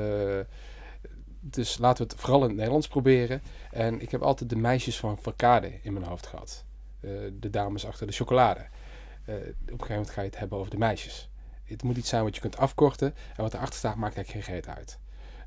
[1.41, 3.43] dus laten we het vooral in het Nederlands proberen.
[3.71, 6.65] En ik heb altijd de meisjes van Verkade in mijn hoofd gehad.
[7.01, 7.11] Uh,
[7.41, 8.61] de dames achter de chocolade.
[8.61, 11.31] op een gegeven moment ga je het hebben over de meisjes
[11.73, 13.15] het moet iets zijn wat je kunt afkorten.
[13.37, 14.99] En wat erachter staat, maakt eigenlijk geen reet uit.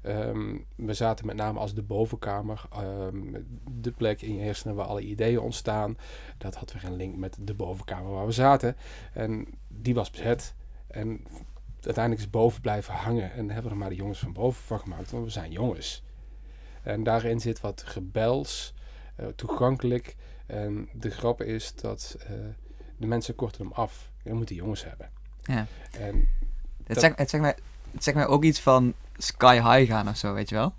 [0.07, 4.85] Um, we zaten met name als de bovenkamer, um, de plek in je hersenen waar
[4.85, 5.97] alle ideeën ontstaan.
[6.37, 8.75] Dat had weer een link met de bovenkamer waar we zaten.
[9.13, 10.53] En die was bezet.
[10.87, 11.23] En
[11.81, 13.31] uiteindelijk is boven blijven hangen.
[13.31, 16.03] En hebben er maar de jongens van boven van gemaakt, want we zijn jongens.
[16.83, 18.73] En daarin zit wat rebels,
[19.19, 20.15] uh, toegankelijk.
[20.45, 22.29] En de grap is dat uh,
[22.97, 24.11] de mensen korten hem af.
[24.23, 25.09] Je moet die jongens hebben.
[25.45, 25.65] Ja.
[25.99, 26.27] En
[26.83, 27.55] het, zegt, het, zegt mij,
[27.91, 30.73] het zegt mij ook iets van sky high gaan of zo, weet je wel?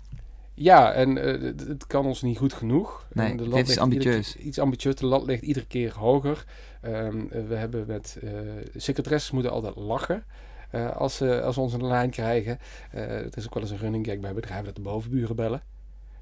[0.53, 3.05] Ja, en uh, het, het, kan ons niet goed genoeg.
[3.13, 4.33] Nee, en de lat is ambitieus.
[4.33, 4.95] Keer, iets ambitieus.
[4.95, 6.45] De lat ligt iedere keer hoger.
[6.85, 8.31] Um, we hebben met uh,
[8.75, 10.23] secretaresses moeten altijd lachen.
[10.93, 12.59] als, ze als we ons een lijn krijgen.
[12.89, 15.61] het is ook wel eens een running gag bij bedrijven dat de bovenburen bellen.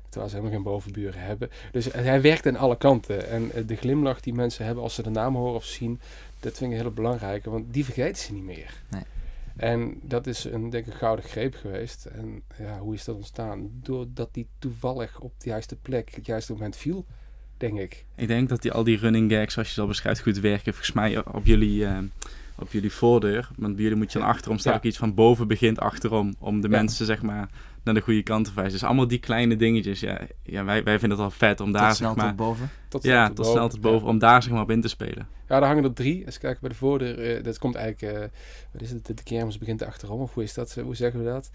[0.10, 1.50] Terwijl ze helemaal geen bovenburen hebben.
[1.72, 3.30] Dus hij werkt aan alle kanten.
[3.30, 6.00] En de glimlach die mensen hebben als ze de naam horen of zien,
[6.46, 7.46] dat vind ik heel belangrijk.
[7.46, 8.74] Want die vergeten ze niet meer.
[8.90, 9.04] Nee.
[9.56, 12.06] En dat is een, denk ik, gouden greep geweest.
[12.06, 13.70] En ja, hoe is dat ontstaan?
[13.74, 17.06] Doordat die toevallig op de juiste plek, het juiste moment viel,
[17.58, 18.06] denk ik.
[18.16, 20.74] Ik denk dat die, al die running gags, zoals je ze al beschrijft, goed werken.
[20.74, 21.98] Volgens mij op jullie, uh,
[22.56, 23.50] op jullie voordeur.
[23.56, 26.36] Want bij jullie moet je dan achterom staan ook iets van boven begint achterom.
[26.40, 27.50] Om de mensen, zeg maar,
[27.86, 28.74] naar de goede kant te wijzen.
[28.74, 30.00] Dus allemaal die kleine dingetjes.
[30.00, 32.28] Ja, ja wij, wij vinden het wel vet om daar, zeg maar...
[32.28, 32.70] tot boven.
[32.88, 34.08] Tot ja, tot snel tot boven.
[34.08, 35.28] Om daar, zeg maar, op in te spelen.
[35.48, 36.26] Ja, daar hangen er drie.
[36.26, 38.22] Als kijken bij de voordeur, uh, dat komt eigenlijk, uh,
[38.72, 41.50] wat is het, de kermis begint achterom, of hoe is dat, hoe zeggen we dat?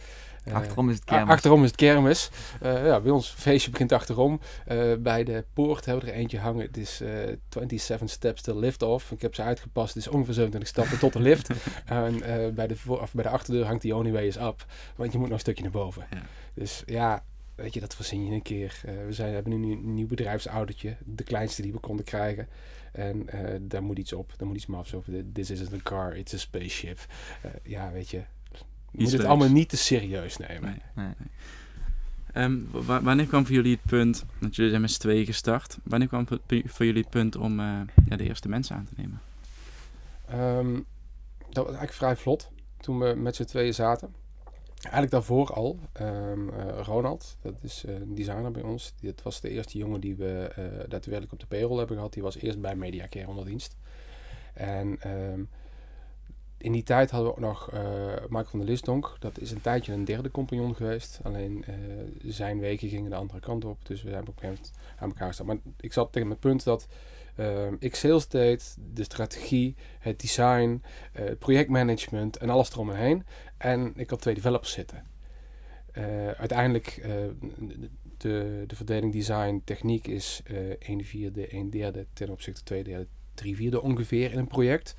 [0.44, 1.28] Uh, achterom is het kermis.
[1.28, 2.30] achterom is het kermis.
[2.62, 4.40] ja, bij ons feestje begint achterom.
[4.98, 6.66] bij de poort hebben we er eentje hangen.
[6.66, 6.96] Het is
[7.56, 9.10] 27 steps to lift off.
[9.10, 9.94] Ik heb ze uitgepast.
[9.94, 11.50] Het is ongeveer 27 stappen tot de lift.
[11.84, 14.64] en bij, de voor, of bij de achterdeur hangt die only way is up.
[14.96, 16.06] Want je moet nog een stukje naar boven.
[16.10, 16.19] Ja.
[16.54, 18.80] Dus ja, weet je, dat verzin je een keer.
[19.06, 20.96] we zijn, hebben nu een nieuw bedrijfsautootje.
[21.04, 22.48] De kleinste die we konden krijgen.
[22.92, 24.32] En uh, daar moet iets op.
[24.36, 25.04] Daar moet iets mafs op.
[25.32, 26.98] This isn't a car, it's a spaceship.
[27.44, 28.22] Uh, ja, weet je.
[28.92, 30.82] Je moet het allemaal niet te serieus nemen.
[30.94, 32.44] Nee, nee.
[32.44, 32.68] Um,
[33.02, 36.26] wanneer kwam voor jullie het punt, want jullie zijn met z'n tweeën gestart, wanneer kwam
[36.64, 39.20] voor jullie het punt om ja, de eerste mensen aan te nemen?
[40.58, 40.86] Um,
[41.38, 44.14] dat was eigenlijk vrij vlot, toen we met z'n tweeën zaten.
[44.80, 45.78] Eigenlijk daarvoor al.
[46.00, 48.94] Um, uh, Ronald, dat is uh, een designer bij ons.
[49.00, 52.12] Dit was de eerste jongen die we uh, daadwerkelijk op de payroll hebben gehad.
[52.12, 53.76] Die was eerst bij Mediacare onder dienst.
[54.54, 55.48] En um,
[56.56, 57.70] in die tijd hadden we ook nog
[58.28, 59.16] Mark van der Lisdonk.
[59.18, 61.20] Dat is een tijdje een derde compagnon geweest.
[61.22, 61.64] Alleen
[62.24, 63.86] zijn weken gingen de andere kant op.
[63.86, 65.46] Dus we zijn op een gegeven moment aan elkaar staan.
[65.46, 66.86] Maar ik zat tegen het punt dat
[67.40, 70.82] um, ik sales deed, de strategie, het design,
[71.20, 73.24] uh, projectmanagement en alles eromheen.
[73.56, 75.04] En ik had twee developers zitten.
[75.94, 77.06] Uh, uiteindelijk, uh,
[78.16, 83.06] de, de verdeling design techniek is uh, 1 vierde, 1 derde ten opzichte 2 derde,
[83.34, 84.96] 3 vierde ongeveer in een project.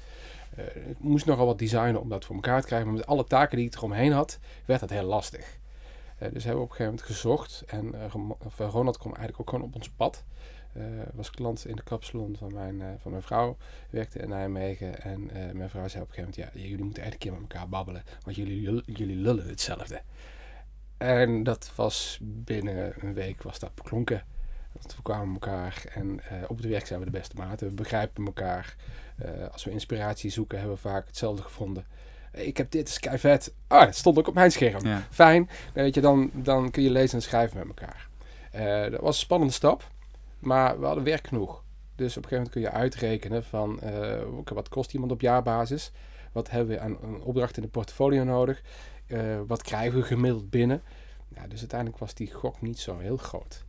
[0.88, 3.58] ik moest nogal wat designen om dat voor elkaar te krijgen, maar met alle taken
[3.58, 5.60] die ik eromheen had, werd dat heel lastig.
[6.18, 7.96] dus hebben we op een gegeven moment gezocht en
[8.58, 10.24] Ronald kwam eigenlijk ook gewoon op ons pad.
[10.78, 13.58] Uh, was klant in de kapsalon van mijn, uh, van mijn vrouw.
[13.90, 15.02] Werkte in Nijmegen.
[15.02, 17.42] En uh, mijn vrouw zei op een gegeven moment: Ja, jullie moeten eigenlijk een keer
[17.42, 18.04] met elkaar babbelen.
[18.24, 20.02] Want jullie, jullie lullen hetzelfde.
[20.98, 24.24] En dat was binnen een week was dat beklonken.
[24.72, 27.68] Want we kwamen elkaar en op het werk zijn we de beste maten.
[27.68, 28.76] We begrijpen elkaar.
[29.52, 31.86] als we inspiratie zoeken, hebben we vaak hetzelfde gevonden.
[32.32, 33.54] Ik heb dit, is kei vet.
[33.68, 35.04] Ah, dat stond ook op mijn scherm.
[35.10, 35.50] Fijn.
[35.74, 38.10] Weet je, dan, dan kun je lezen en schrijven met elkaar.
[38.90, 39.91] dat was een spannende stap.
[40.42, 41.64] Maar we hadden werk genoeg.
[41.96, 45.92] Dus op een gegeven moment kun je uitrekenen van uh, wat kost iemand op jaarbasis?
[46.32, 48.62] Wat hebben we aan een opdracht in de portfolio nodig?
[49.08, 50.82] Uh, wat krijgen we gemiddeld binnen?
[51.48, 53.66] Dus uiteindelijk was die gok niet zo heel groot.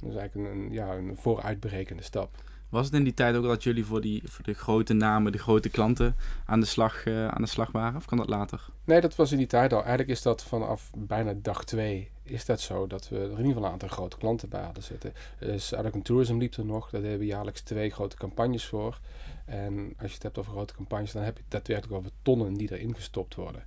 [0.00, 2.36] Dat is eigenlijk een, ja, een vooruitberekende stap.
[2.72, 5.38] Was het in die tijd ook dat jullie voor, die, voor de grote namen, de
[5.38, 7.96] grote klanten aan de, slag, uh, aan de slag waren?
[7.96, 8.66] Of kan dat later?
[8.84, 9.78] Nee, dat was in die tijd al.
[9.78, 13.46] Eigenlijk is dat vanaf bijna dag twee is dat zo dat we er in ieder
[13.46, 15.12] geval een aantal grote klanten bij hadden zitten.
[15.38, 16.90] Dus Arcon Tourism liep er nog.
[16.90, 18.98] Daar hebben we jaarlijks twee grote campagnes voor.
[19.44, 22.72] En als je het hebt over grote campagnes, dan heb je daadwerkelijk over tonnen die
[22.72, 23.64] erin gestopt worden.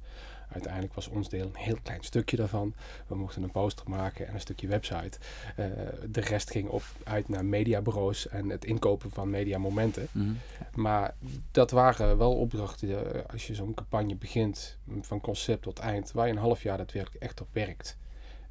[0.51, 2.73] Uiteindelijk was ons deel een heel klein stukje daarvan.
[3.07, 5.17] We mochten een poster maken en een stukje website.
[5.59, 5.65] Uh,
[6.09, 10.07] de rest ging op, uit naar mediabureaus en het inkopen van mediamomenten.
[10.11, 10.37] Mm
[10.73, 11.13] Maar
[11.51, 12.97] dat waren wel opdrachten uh,
[13.31, 17.23] als je zo'n campagne begint, van concept tot eind, waar je een half jaar daadwerkelijk
[17.23, 17.97] echt op werkt.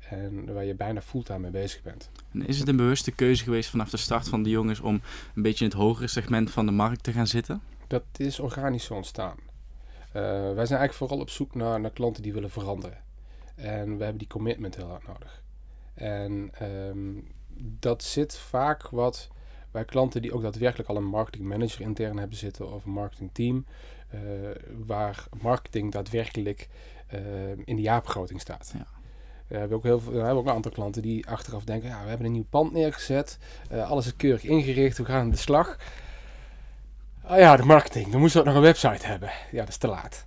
[0.08, 2.10] En waar je bijna fulltime mee bezig bent.
[2.32, 5.00] En is het een bewuste keuze geweest vanaf de start van de jongens om
[5.34, 7.62] een beetje in het hogere segment van de markt te gaan zitten?
[7.86, 9.36] Dat is organisch ontstaan.
[10.16, 12.98] Uh, wij zijn eigenlijk vooral op zoek naar, naar klanten die willen veranderen.
[13.54, 15.42] En we hebben die commitment heel hard nodig.
[15.94, 19.28] En um, dat zit vaak wat
[19.70, 23.30] bij klanten die ook daadwerkelijk al een marketing manager intern hebben zitten of een marketing
[23.32, 23.66] team,
[24.14, 24.20] uh,
[24.86, 26.68] waar marketing daadwerkelijk
[27.14, 27.20] uh,
[27.64, 28.72] in de jaarbegroting staat.
[28.78, 28.86] Ja.
[29.46, 32.02] We hebben ook heel veel, we hebben ook een aantal klanten die achteraf denken: ja,
[32.02, 33.38] we hebben een nieuw pand neergezet,
[33.70, 35.78] alles is keurig ingericht, we gaan aan de slag.
[37.28, 38.10] Oh ja, de marketing.
[38.10, 39.30] Dan moesten we ook nog een website hebben.
[39.50, 40.26] Ja, dat is te laat.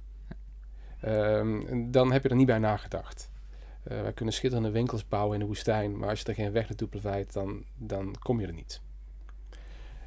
[1.05, 3.29] Um, dan heb je er niet bij nagedacht.
[3.88, 6.67] Uh, wij kunnen schitterende winkels bouwen in de woestijn, maar als je er geen weg
[6.67, 8.81] naartoe pleidt, dan, dan kom je er niet.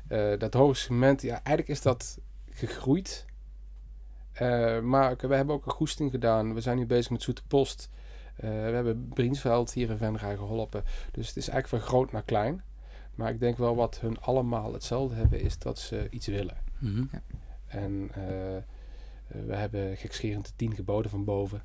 [0.09, 2.19] Uh, dat hoge segment, ja, eigenlijk is dat
[2.51, 3.27] gegroeid.
[4.43, 6.55] Uh, maar we hebben ook een goesting gedaan.
[6.55, 7.91] We zijn nu bezig met Zoete Post.
[8.37, 10.85] we hebben Briensveld hier in Venray geholpen.
[11.11, 12.63] Dus het is eigenlijk van groot naar klein.
[13.15, 16.70] Maar ik denk wel wat hun allemaal hetzelfde hebben, is dat ze iets willen.
[16.81, 17.05] Mhm.
[17.13, 17.23] ja.
[17.67, 18.57] En uh,
[19.47, 21.63] we hebben gekscherend de tien geboden van boven.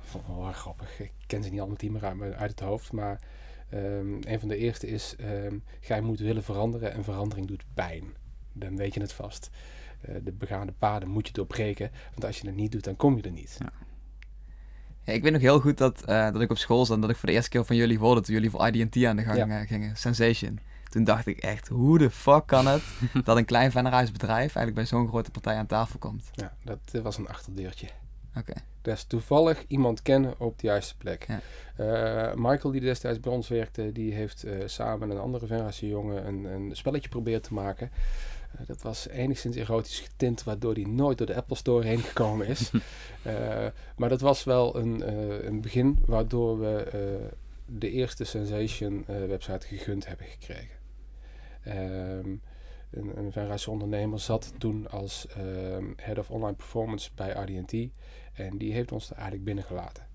[0.00, 1.00] vond ik wel erg grappig.
[1.00, 2.92] Ik ken ze niet allemaal tien uit, uit het hoofd.
[2.92, 3.20] Maar
[3.74, 8.04] um, een van de eerste is, um, gij moet willen veranderen en verandering doet pijn.
[8.52, 9.50] Dan weet je het vast.
[10.22, 11.90] de begaande paden moet je doorbreken.
[12.10, 13.56] Want als je het niet doet, dan kom je er niet.
[13.58, 13.72] Ja.
[15.06, 17.10] Ja, ik weet nog heel goed dat, uh, dat ik op school zat en dat
[17.10, 19.36] ik voor de eerste keer van jullie hoorde toen jullie voor IDT aan de gang
[19.36, 19.64] ja.
[19.64, 19.96] gingen.
[19.96, 20.58] Sensation.
[20.88, 22.82] Toen dacht ik echt, hoe de fuck kan het
[23.24, 23.72] dat een klein
[24.12, 26.28] bedrijf eigenlijk bij zo'n grote partij aan tafel komt?
[26.32, 27.86] Ja, dat uh, was een achterdeurtje.
[28.36, 28.50] Oké.
[28.50, 28.62] Okay.
[28.82, 31.26] Dus toevallig iemand kennen op de juiste plek.
[31.28, 31.40] Ja.
[31.80, 35.88] Uh, Michael, die destijds bij ons werkte, die heeft uh, samen met een andere generatie
[35.88, 37.90] jongen een, een spelletje proberen te maken.
[38.60, 42.46] Uh, dat was enigszins erotisch getint, waardoor hij nooit door de Apple Store heen gekomen
[42.46, 42.70] is.
[43.96, 45.08] maar dat was wel een,
[45.46, 47.30] een begin waardoor we
[47.66, 50.75] de eerste Sensation website gegund hebben gekregen.
[51.68, 52.42] Um,
[52.90, 57.72] een, een ondernemer zat toen als um, Head of Online Performance bij RDT.
[58.32, 60.06] En die heeft ons er eigenlijk binnengelaten.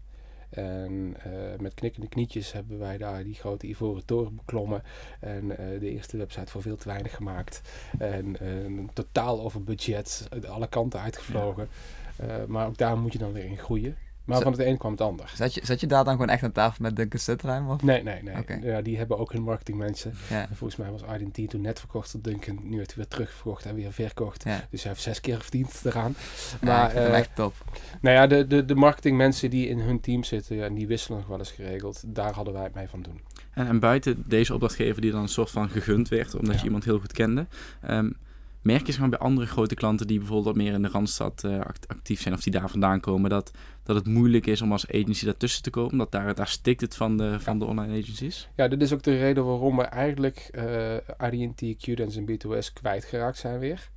[0.49, 4.83] En uh, met knikkende knietjes hebben wij daar die grote ivoren toren beklommen.
[5.19, 7.61] En uh, de eerste website voor veel te weinig gemaakt.
[7.97, 11.69] En uh, een totaal over budget, alle kanten uitgevlogen.
[12.17, 12.45] Ja.
[12.47, 13.97] maar ook daar moet je dan weer in groeien.
[14.31, 15.31] Maar van het een kwam het ander.
[15.35, 17.69] Zat je, zat je daar dan gewoon echt aan tafel met Duncan Sutruim?
[17.69, 17.83] Of?
[17.83, 18.61] Nee, nee, nee.
[18.61, 20.13] Ja, die hebben ook hun marketingmensen.
[20.29, 20.47] Ja.
[20.47, 22.59] volgens mij was Identity toen net verkocht door Duncan.
[22.63, 24.43] Nu heeft hij weer terugverkocht en weer verkocht.
[24.43, 24.67] Ja.
[24.69, 26.15] Dus hij heeft zes keer verdiend eraan.
[26.61, 27.53] Maar, ja, uh, echt top.
[28.01, 31.27] Nou ja, de, de, de marketingmensen die in hun team zitten, en die wisselen nog
[31.27, 32.03] wel eens geregeld.
[32.05, 33.21] Daar hadden wij het mee van doen.
[33.53, 36.83] En, en buiten deze opdrachtgever die dan een soort van gegund werd, omdat je iemand
[36.83, 37.45] heel goed kende...
[37.89, 38.15] Um,
[38.61, 41.59] merk je gewoon bij andere grote klanten die bijvoorbeeld wat meer in de Randstad uh,
[41.87, 43.51] actief zijn of die daar vandaan komen, dat,
[43.83, 45.97] dat het moeilijk is om als agency daartussen te komen?
[45.97, 48.49] Dat daar, daar stikt het van de, van de online agencies?
[48.55, 53.37] Ja, dit is ook de reden waarom we eigenlijk uh, AD&T, QDance en B2S kwijtgeraakt
[53.37, 53.89] zijn weer.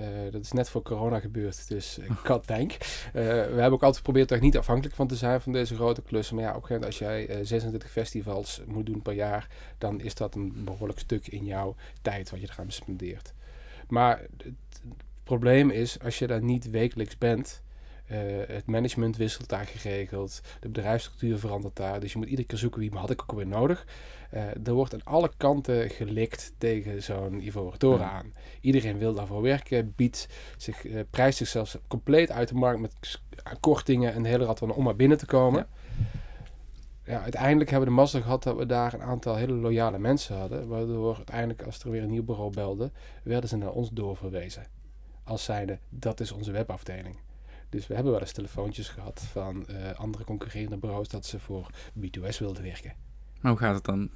[0.00, 2.72] Uh, dat is net voor corona gebeurd, dus ik had denk.
[2.72, 2.78] Uh,
[3.12, 6.36] we hebben ook altijd geprobeerd er niet afhankelijk van te zijn van deze grote klussen.
[6.36, 9.48] Maar ja, op een gegeven moment als jij uh, 26 festivals moet doen per jaar,
[9.78, 13.34] dan is dat een behoorlijk stuk in jouw tijd wat je eraan spendeert.
[13.88, 14.82] Maar het,
[15.24, 17.62] probleem is, als je daar niet wekelijks bent,
[18.12, 22.00] uh, het management wisselt daar geregeld, de bedrijfsstructuur verandert daar.
[22.00, 23.86] Dus je moet iedere keer zoeken wie had ik ook alweer nodig.
[24.34, 28.32] Uh, er wordt aan alle kanten gelikt tegen zo'n ivoren toren aan.
[28.60, 33.20] Iedereen wil daarvoor werken, biedt zich, uh, prijst zichzelf compleet uit de markt met
[33.60, 35.66] kortingen en de hele rat om maar binnen te komen.
[35.70, 36.24] Ja
[37.06, 40.36] ja, uiteindelijk hebben we de mazzel gehad dat we daar een aantal hele loyale mensen
[40.36, 40.68] hadden.
[40.68, 42.90] Waardoor uiteindelijk, als er weer een nieuw bureau belde,
[43.22, 44.66] werden ze naar ons doorverwezen.
[45.24, 47.16] Als zijnde, dat is onze webafdeling.
[47.68, 51.70] Dus we hebben wel eens telefoontjes gehad van uh, andere concurrerende bureaus dat ze voor
[52.00, 52.94] B2S wilden werken.
[53.40, 54.10] Maar hoe gaat het dan?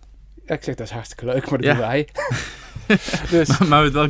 [0.46, 2.08] Ja, ik zeg dat is hartstikke leuk, maar dat doen wij.
[3.30, 3.58] dus.
[3.58, 4.08] maar, maar wel,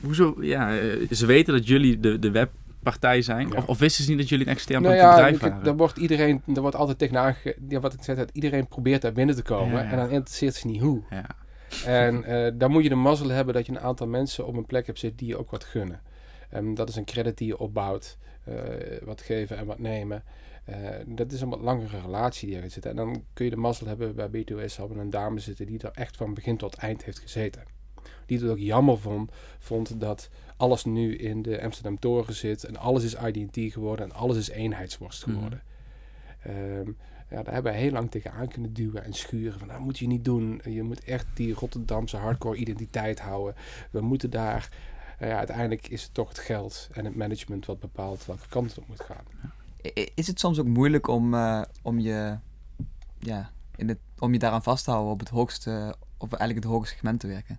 [0.00, 0.36] hoezo?
[0.40, 2.50] Ja, eh, ze weten dat jullie de, de web
[2.84, 3.56] partij zijn?
[3.56, 5.64] Of, of, wisten ze niet dat jullie een extern nou ja, bedrijf waren?
[5.64, 7.34] Daar wordt iedereen, daar wordt altijd tegenaan,
[7.68, 10.80] ja, wat ik zei, iedereen probeert daar binnen te komen en dan interesseert ze niet
[10.80, 11.02] hoe.
[11.86, 14.66] En uh, dan moet je de mazzel hebben dat je een aantal mensen op een
[14.66, 16.00] plek hebt zitten die je ook wat gunnen.
[16.54, 18.18] Um, dat is een credit die je opbouwt,
[18.48, 18.54] uh,
[19.02, 20.22] wat geven en wat nemen.
[20.68, 22.86] Uh, dat is een wat langere relatie die er zit.
[22.86, 25.90] En dan kun je de mazzel hebben bij B2S hebben een dame zitten die er
[25.90, 27.62] echt van begin tot eind heeft gezeten.
[28.26, 32.76] Die het ook jammer vond, vond dat alles nu in de Amsterdam Toren zit en
[32.76, 35.34] alles is IDT geworden en alles is eenheidsworst mhm.
[35.34, 35.62] geworden.
[36.46, 36.96] Mm.
[37.30, 39.58] ja, daar hebben we heel lang tegenaan kunnen duwen en schuren.
[39.58, 40.60] Van, dat moet je niet doen.
[40.64, 43.54] Je moet echt die Rotterdamse hardcore identiteit houden.
[43.90, 44.68] We moeten daar...
[45.20, 48.68] Uh, ja, uiteindelijk is het toch het geld en het management wat bepaalt welke kant
[48.68, 49.24] het op moet gaan.
[50.14, 52.38] Is het soms ook moeilijk om, uh, om, je,
[53.18, 56.74] ja, in het, om je daaraan vast te houden op het hoogste, of eigenlijk het
[56.74, 57.58] hoogste segment te werken?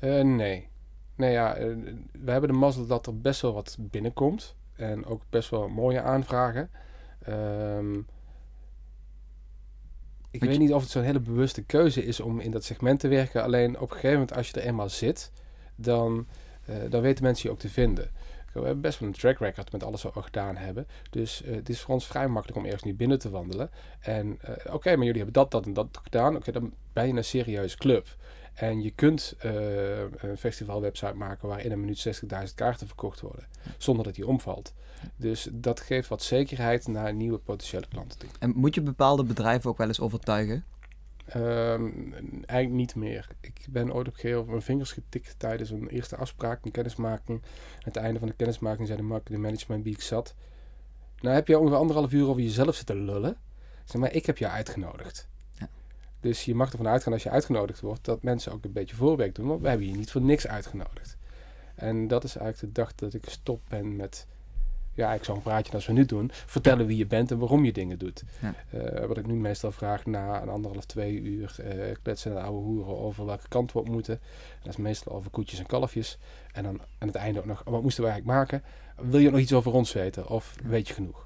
[0.00, 0.68] Uh, nee.
[1.16, 1.66] Nou ja, eh,
[2.12, 4.54] we hebben de mazzel dat er best wel wat binnenkomt.
[4.76, 6.70] En ook best wel mooie aanvragen.
[7.28, 8.06] Um,
[10.30, 13.08] ik weet niet of het zo'n hele bewuste keuze is om in dat segment te
[13.08, 13.42] werken.
[13.42, 15.32] Alleen op een gegeven moment, als je er eenmaal zit,
[15.76, 16.26] dan,
[16.70, 18.10] uh, dan weten mensen je ook te vinden.
[18.52, 20.86] We hebben best wel een track record met alles wat we gedaan hebben.
[21.10, 23.70] Dus uh, het is voor ons vrij makkelijk om ergens nu binnen te wandelen.
[24.00, 26.36] En uh, oké, maar jullie hebben dat, dat en dat gedaan.
[26.36, 28.06] Oké, dan ben je een serieuze club.
[28.56, 33.46] En je kunt uh, een festivalwebsite maken waar in een minuut 60.000 kaarten verkocht worden.
[33.78, 34.74] Zonder dat die omvalt.
[35.16, 38.28] Dus dat geeft wat zekerheid naar nieuwe potentiële klanten toe.
[38.38, 40.64] En moet je bepaalde bedrijven ook wel eens overtuigen?
[41.36, 42.14] Um,
[42.46, 43.28] eigenlijk niet meer.
[43.40, 47.42] Ik ben ooit op een gegeven mijn vingers getikt tijdens een eerste afspraak, een kennismaking.
[47.42, 50.34] Aan het einde van de kennismaking zei de marketing management wie ik zat.
[51.20, 53.36] Nou heb je ongeveer anderhalf uur over jezelf zitten lullen.
[53.84, 55.28] Zeg maar, ik heb jou uitgenodigd.
[56.26, 59.34] Dus je mag ervan uitgaan als je uitgenodigd wordt dat mensen ook een beetje voorwerk
[59.34, 59.46] doen.
[59.46, 61.16] Want we hebben je niet voor niks uitgenodigd.
[61.74, 64.26] En dat is eigenlijk de dag dat ik gestopt ben met
[64.92, 67.64] ja, ik zou een praatje als we nu doen, vertellen wie je bent en waarom
[67.64, 68.22] je dingen doet.
[68.40, 68.54] Ja.
[68.70, 72.66] Eh, wat ik nu meestal vraag na een anderhalf, twee uur uh, kletsen de oude
[72.66, 74.14] hoeren over welke kant we op moeten.
[74.14, 76.18] En dat is meestal over koetjes en kalfjes.
[76.52, 78.62] En dan aan het einde ook nog, wat moesten we eigenlijk maken?
[79.10, 81.25] Wil je nog iets over ons weten of weet je genoeg?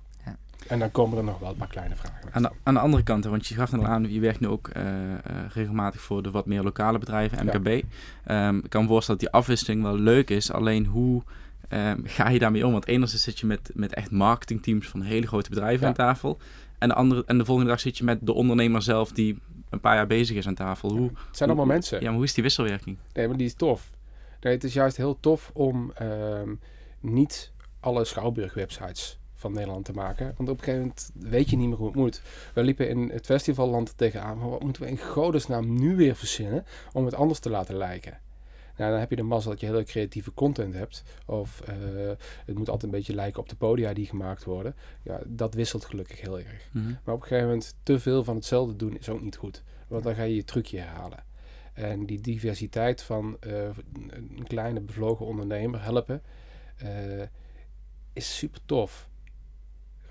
[0.68, 2.28] En dan komen er nog wel een paar kleine vragen.
[2.32, 4.48] Aan de, aan de andere kant, want je gaf net al aan, je werkt nu
[4.48, 5.18] ook uh, uh,
[5.52, 7.84] regelmatig voor de wat meer lokale bedrijven, MKB.
[8.26, 8.48] Ja.
[8.48, 11.22] Um, ik kan me voorstellen dat die afwisseling wel leuk is, alleen hoe
[11.68, 12.72] um, ga je daarmee om?
[12.72, 15.86] Want enerzijds zit je met, met echt marketingteams van hele grote bedrijven ja.
[15.86, 16.38] aan tafel.
[16.78, 19.38] En de, andere, en de volgende dag zit je met de ondernemer zelf die
[19.70, 20.90] een paar jaar bezig is aan tafel.
[20.90, 21.98] Hoe, het zijn allemaal mensen.
[21.98, 22.96] Ja, maar hoe is die wisselwerking?
[23.12, 23.90] Nee, maar die is tof.
[24.40, 26.60] Nee, het is juist heel tof om um,
[27.00, 30.34] niet alle Schouwburg-websites van Nederland te maken.
[30.36, 32.22] Want op een gegeven moment weet je niet meer hoe het moet.
[32.54, 34.38] We liepen in het festivalland tegenaan.
[34.38, 38.18] Maar wat moeten we in godesnaam nu weer verzinnen om het anders te laten lijken?
[38.76, 41.02] Nou, dan heb je de mazzel dat je hele creatieve content hebt.
[41.26, 42.10] Of uh,
[42.46, 44.74] het moet altijd een beetje lijken op de podia die gemaakt worden.
[45.02, 46.68] Ja, dat wisselt gelukkig heel erg.
[46.72, 46.98] Mm -hmm.
[47.04, 49.62] Maar op een gegeven moment te veel van hetzelfde doen is ook niet goed.
[49.88, 51.24] Want dan ga je je trucje herhalen.
[51.72, 53.52] En die diversiteit van uh,
[54.36, 56.22] een kleine bevlogen ondernemer helpen
[56.82, 57.22] uh,
[58.12, 59.08] is super tof.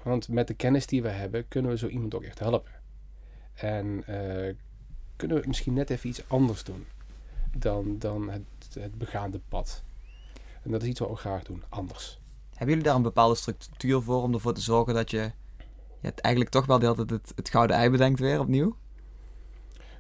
[0.04, 2.72] Want met de kennis die we hebben, kunnen we zo iemand ook echt helpen.
[3.54, 4.54] En uh,
[5.16, 6.86] kunnen we misschien net even iets anders doen
[7.58, 9.84] dan, dan het, het begaande pad.
[10.64, 12.20] En dat is iets wat we graag doen, anders.
[12.50, 15.32] Hebben jullie daar een bepaalde structuur voor om ervoor te zorgen dat je,
[16.00, 18.76] je het eigenlijk toch wel de hele tijd het, het gouden ei bedenkt weer opnieuw?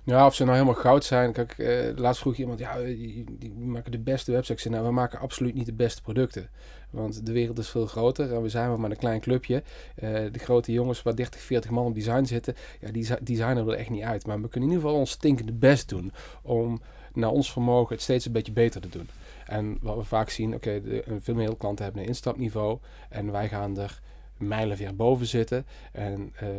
[0.04, 1.34] Ja, of ze nou helemaal goud zijn.
[1.34, 4.66] Kijk, uh, laatst vroeg iemand, ja, die, die, maken de beste websites.
[4.66, 6.50] Nou, we maken absoluut niet de beste producten.
[6.90, 9.64] Want de wereld is veel groter en we zijn maar met een klein clubje.
[10.04, 13.74] Uh, de grote jongens waar 30, 40 man op design zitten, ja, die designen er
[13.74, 14.26] echt niet uit.
[14.26, 16.82] Maar we kunnen in ieder geval ons stinkende best doen om
[17.14, 19.10] naar ons vermogen het steeds een beetje beter te doen.
[19.46, 22.78] En wat we vaak zien, oké, okay, veel meer klanten hebben een instapniveau
[23.10, 24.02] en wij gaan er
[24.38, 25.66] mijlen weer boven zitten.
[25.92, 26.50] En uh,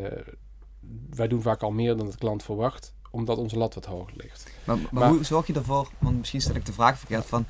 [1.10, 4.50] wij doen vaak al meer dan de klant verwacht omdat onze lat wat hoger ligt.
[4.64, 7.46] Maar, maar, maar, hoe zorg je ervoor, want misschien stel ik de vraag verkeerd, van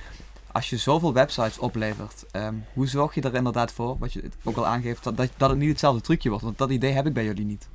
[0.52, 4.56] als je zoveel websites oplevert, um, hoe zorg je er inderdaad voor, wat je ook
[4.56, 6.44] al aangeeft, dat, dat, het niet hetzelfde trucje wordt?
[6.44, 7.68] Want dat idee heb ik bij jullie niet.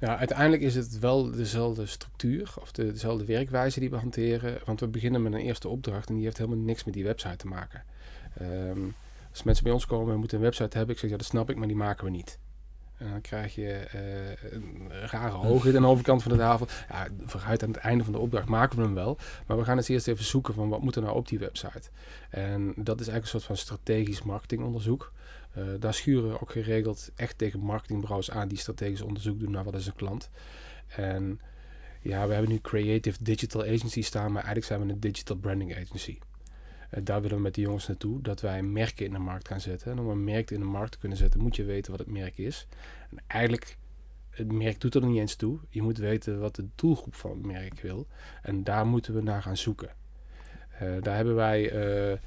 [0.00, 4.58] Ja, uiteindelijk is het wel dezelfde structuur of de, dezelfde werkwijze die we hanteren.
[4.64, 7.36] Want we beginnen met een eerste opdracht en die heeft helemaal niks met die website
[7.36, 7.82] te maken.
[8.42, 8.94] Um,
[9.30, 11.50] als mensen bij ons komen en moeten een website hebben, ik zeg ja, dat snap
[11.50, 12.38] ik, maar die maken we niet.
[12.98, 16.66] En dan krijg je uh, een rare ogen aan de overkant van de tafel.
[16.88, 19.18] Ja, vooruit aan het einde van de opdracht maken we hem wel.
[19.46, 21.90] Maar we gaan eens eerst even zoeken van wat moet er nou op die website.
[22.30, 25.12] En dat is eigenlijk een soort van strategisch marketingonderzoek.
[25.56, 29.74] Uh, daar schuren ook geregeld echt tegen marketingbureaus aan die strategisch onderzoek doen naar wat
[29.74, 30.30] is een klant.
[30.86, 31.40] En
[32.00, 35.76] ja, we hebben nu Creative Digital Agency staan, maar eigenlijk zijn we een Digital Branding
[35.76, 36.18] Agency.
[36.94, 39.60] Uh, daar willen we met de jongens naartoe, dat wij merken in de markt gaan
[39.60, 39.92] zetten.
[39.92, 42.10] En om een merk in de markt te kunnen zetten, moet je weten wat het
[42.10, 42.66] merk is.
[43.10, 43.76] En eigenlijk,
[44.30, 45.58] het merk doet er niet eens toe.
[45.68, 48.06] Je moet weten wat de doelgroep van het merk wil.
[48.42, 49.90] En daar moeten we naar gaan zoeken.
[50.82, 52.18] Uh, daar hebben wij uh,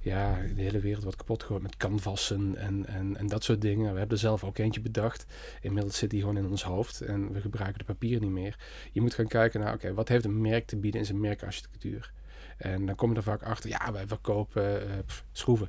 [0.00, 3.92] ja, de hele wereld wat kapot gegooid met canvassen en, en, en dat soort dingen.
[3.92, 5.26] We hebben er zelf ook eentje bedacht.
[5.60, 8.56] Inmiddels zit die gewoon in ons hoofd en we gebruiken de papieren niet meer.
[8.92, 12.12] Je moet gaan kijken naar, oké, wat heeft een merk te bieden in zijn merkarchitectuur?
[12.58, 15.68] En dan kom je er vaak achter, ja, wij verkopen pff, schroeven.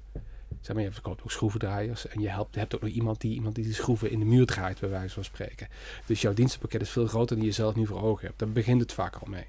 [0.61, 2.07] Zeg maar, je verkoopt ook schroevendraaiers.
[2.07, 4.25] En je, helpt, je hebt ook nog iemand die, iemand die de schroeven in de
[4.25, 5.67] muur draait, bij wijze van spreken.
[6.05, 8.39] Dus jouw dienstenpakket is veel groter dan je zelf nu voor ogen hebt.
[8.39, 9.45] Daar begint het vaak al mee.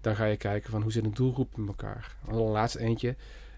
[0.00, 2.16] Dan ga je kijken van hoe zit een doelgroep in elkaar.
[2.28, 3.16] Al een laatste eentje.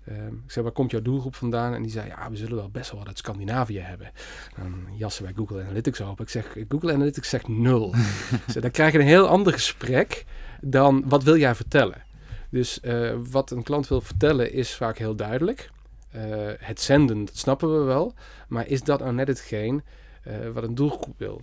[0.09, 1.75] Um, ik zei, waar komt jouw doelgroep vandaan?
[1.75, 4.11] En die zei, ja, we zullen wel best wel wat uit Scandinavië hebben.
[4.57, 6.21] Dan jassen wij Google Analytics op.
[6.21, 7.95] Ik zeg, Google Analytics zegt nul.
[8.61, 10.25] dan krijg je een heel ander gesprek
[10.61, 12.03] dan, wat wil jij vertellen?
[12.51, 15.71] Dus uh, wat een klant wil vertellen is vaak heel duidelijk.
[16.17, 16.23] Uh,
[16.59, 18.15] het zenden, dat snappen we wel.
[18.49, 19.83] Maar is dat nou net hetgeen
[20.27, 21.43] uh, wat een doelgroep wil?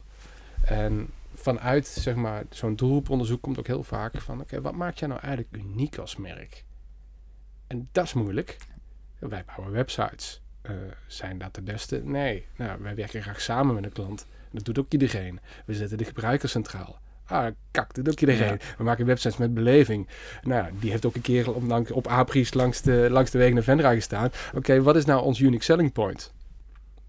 [0.65, 4.41] En vanuit zeg maar, zo'n doelgroeponderzoek komt ook heel vaak van...
[4.41, 6.65] oké, wat maakt jij nou eigenlijk uniek als merk?
[7.67, 8.57] En dat is moeilijk.
[9.19, 10.41] Wij bouwen websites.
[11.07, 12.01] Zijn dat de beste?
[12.03, 12.45] Nee.
[12.55, 14.25] Nou, wij werken graag samen met een klant.
[14.51, 15.39] Dat doet ook iedereen.
[15.65, 16.99] We zetten de gebruiker centraal.
[17.28, 18.48] Ah, kak, dat iedereen.
[18.48, 18.58] Ja.
[18.78, 20.08] We maken websites met beleving.
[20.42, 23.63] Nou, die heeft ook een keer op, op Apries langs de, langs de weg naar
[23.63, 24.25] Venra gestaan.
[24.48, 26.34] Oké, okay, wat is nou ons unique selling point?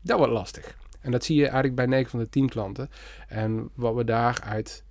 [0.01, 0.77] Dat wordt lastig.
[1.01, 2.91] En dat zie je eigenlijk bij 9 van de 10 klanten.
[3.29, 4.85] En wat we daaruit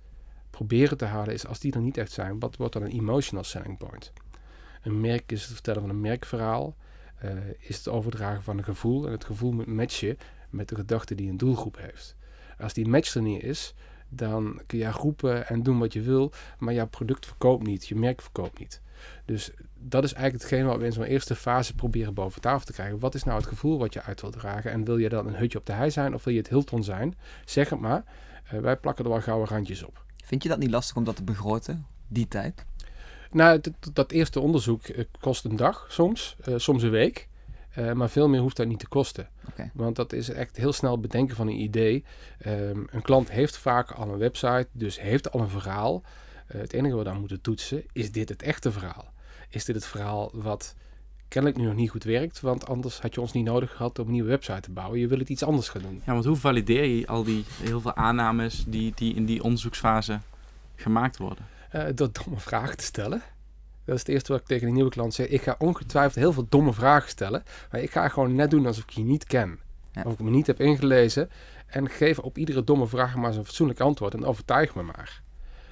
[0.50, 3.44] proberen te halen is, als die er niet echt zijn, wat wordt dan een emotional
[3.44, 4.12] selling point?
[4.82, 6.76] Een merk is het vertellen van een merkverhaal.
[7.24, 9.06] Uh, is het overdragen van een gevoel.
[9.06, 10.18] En het gevoel moet matchen
[10.50, 12.16] met de gedachte die een doelgroep heeft.
[12.58, 13.74] Als die match er niet is,
[14.08, 17.94] dan kun je groepen en doen wat je wil, maar jouw product verkoopt niet, je
[17.94, 18.80] merk verkoopt niet.
[19.24, 22.72] Dus dat is eigenlijk hetgeen wat we in zo'n eerste fase proberen boven tafel te
[22.72, 22.98] krijgen.
[22.98, 24.70] Wat is nou het gevoel wat je uit wilt dragen?
[24.70, 26.84] En wil je dan een hutje op de hei zijn of wil je het Hilton
[26.84, 27.14] zijn?
[27.44, 28.04] Zeg het maar.
[28.52, 30.04] Uh, wij plakken er wel gouden randjes op.
[30.24, 32.64] Vind je dat niet lastig om dat te begroten, die tijd?
[33.30, 33.60] Nou,
[33.92, 37.28] dat, eerste onderzoek eh, kost een dag soms, uh, soms een week.
[37.78, 39.28] Uh, maar veel meer hoeft dat niet te kosten.
[39.50, 39.70] Okay.
[39.74, 42.04] Want dat is echt heel snel bedenken van een idee.
[42.46, 46.02] Um, een klant heeft vaak al een website, dus heeft al een verhaal.
[46.54, 49.12] Uh, het enige wat we dan moeten toetsen, is dit het echte verhaal?
[49.48, 50.74] Is dit het verhaal wat
[51.28, 52.40] kennelijk nu nog niet goed werkt?
[52.40, 54.98] Want anders had je ons niet nodig gehad om een nieuwe website te bouwen.
[54.98, 56.02] Je wil het iets anders gaan doen.
[56.06, 60.20] Ja, want hoe valideer je al die heel veel aannames die, die in die onderzoeksfase
[60.76, 61.46] gemaakt worden?
[61.74, 63.22] Uh, door domme vragen te stellen.
[63.88, 65.26] Dat is het eerste wat ik tegen een nieuwe klant zeg.
[65.26, 67.42] Ik ga ongetwijfeld heel veel domme vragen stellen.
[67.70, 69.58] Maar ik ga gewoon net doen alsof ik je niet ken.
[70.04, 71.30] Of ik me niet heb ingelezen.
[71.66, 74.14] En geef op iedere domme vraag maar een fatsoenlijk antwoord.
[74.14, 75.22] En overtuig me maar.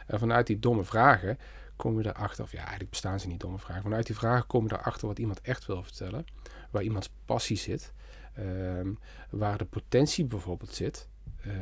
[0.07, 1.39] En vanuit die domme vragen
[1.77, 3.83] kom je erachter, of ja, eigenlijk bestaan ze niet domme vragen.
[3.83, 6.25] Vanuit die vragen kom je erachter wat iemand echt wil vertellen.
[6.71, 7.93] Waar iemands passie zit.
[8.35, 8.93] Ehm,
[9.31, 11.09] waar de potentie bijvoorbeeld zit.
[11.47, 11.53] Uh,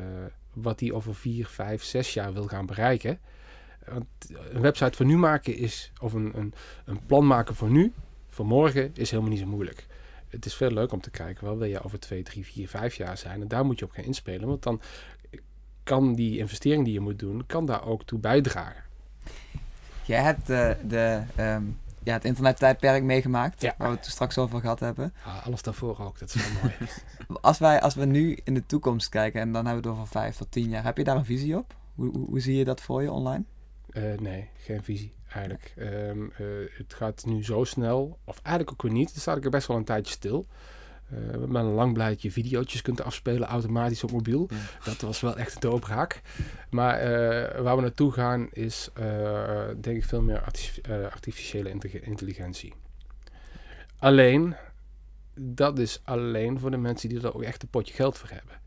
[0.53, 3.19] wat hij over vier, vijf, zes jaar wil gaan bereiken.
[3.89, 4.07] Want
[4.51, 6.55] een website voor nu maken is, of een, een,
[6.85, 7.93] een plan maken voor nu,
[8.29, 9.87] voor morgen, is helemaal niet zo moeilijk.
[10.29, 12.95] Het is veel leuk om te kijken, wat wil je over twee, drie, vier, vijf
[12.95, 13.41] jaar zijn.
[13.41, 14.81] En daar moet je op gaan inspelen, want dan
[15.83, 18.83] kan die investering die je moet doen, kan daar ook toe bijdragen.
[20.05, 23.75] Jij hebt de, de, um, ja, het internettijdperk meegemaakt, ja.
[23.79, 25.15] waar we het straks over gehad hebben.
[25.25, 26.75] Ah, alles daarvoor ook, dat is wel mooi.
[27.41, 30.13] als, wij, als we nu in de toekomst kijken, en dan hebben we het over
[30.13, 31.75] vijf tot tien jaar, heb je daar een visie op?
[31.95, 33.45] Hoe, hoe, hoe zie je dat voor je online?
[33.97, 35.75] Uh, nee, geen visie eigenlijk.
[35.79, 39.09] Um, uh, het gaat nu zo snel, of eigenlijk ook weer niet.
[39.13, 40.47] Dan staat ik er best wel een tijdje stil.
[41.13, 44.49] Uh, met een lang blij dat je videootjes kunt afspelen automatisch op mobiel.
[44.51, 44.57] Ja.
[44.85, 46.21] Dat was wel echt een doorbraak.
[46.71, 46.99] Maar
[47.63, 48.91] waar we naartoe gaan is
[49.81, 52.73] denk ik veel meer artific artificiële intelligentie.
[53.99, 54.55] Alleen,
[55.35, 58.61] dat is alleen voor de mensen die er ook echt een potje geld voor hebben.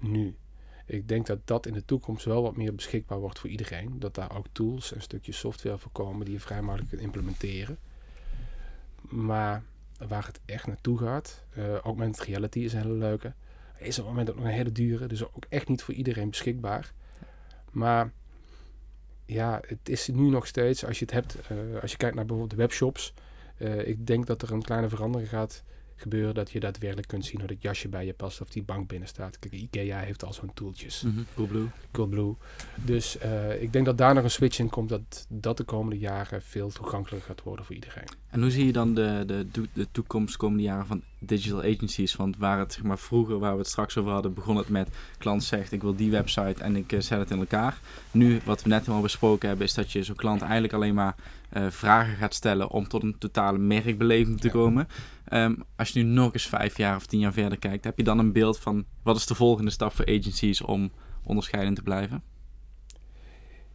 [0.00, 0.36] Nu.
[0.88, 3.98] Ik denk dat dat in de toekomst wel wat meer beschikbaar wordt voor iedereen.
[3.98, 7.78] Dat daar ook tools en stukjes software voor komen die je vrij makkelijk kunt implementeren.
[9.00, 9.62] Maar
[10.06, 13.32] waar het echt naartoe gaat, uh, augmented reality is een hele leuke.
[13.78, 16.30] Is op het moment ook nog een hele dure, dus ook echt niet voor iedereen
[16.30, 16.92] beschikbaar.
[17.70, 18.12] Maar
[19.24, 22.24] ja, het is nu nog steeds, als je het hebt, uh, als je kijkt naar
[22.24, 23.14] bijvoorbeeld de webshops.
[23.58, 25.62] Uh, ik denk dat er een kleine verandering gaat
[26.00, 28.88] gebeuren dat je daadwerkelijk kunt zien hoe dat jasje bij je past of die bank
[28.88, 29.38] binnen staat.
[29.38, 31.02] Kijk, IKEA heeft al zo'n toeltjes.
[31.02, 31.26] Mm -hmm.
[31.34, 31.66] Coolblue.
[31.90, 32.34] Coolblue.
[32.74, 35.98] Dus uh, ik denk dat daar nog een switch in komt dat dat de komende
[35.98, 38.08] jaren veel toegankelijker gaat worden voor iedereen.
[38.28, 42.16] En hoe zie je dan de, de, de toekomst komende jaren van digital agencies?
[42.16, 44.88] Want waar het zeg maar vroeger, waar we het straks over hadden, begon het met
[45.18, 47.78] klant zegt ik wil die website en ik uh, zet het in elkaar.
[48.10, 51.14] Nu, wat we net helemaal besproken hebben, is dat je zo'n klant eigenlijk alleen maar
[51.52, 54.52] uh, vragen gaat stellen om tot een totale merkbeleving te ja.
[54.52, 54.88] komen.
[55.32, 58.04] Um, als je nu nog eens vijf jaar of tien jaar verder kijkt, heb je
[58.04, 60.92] dan een beeld van wat is de volgende stap voor agencies om
[61.24, 62.22] onderscheidend te blijven?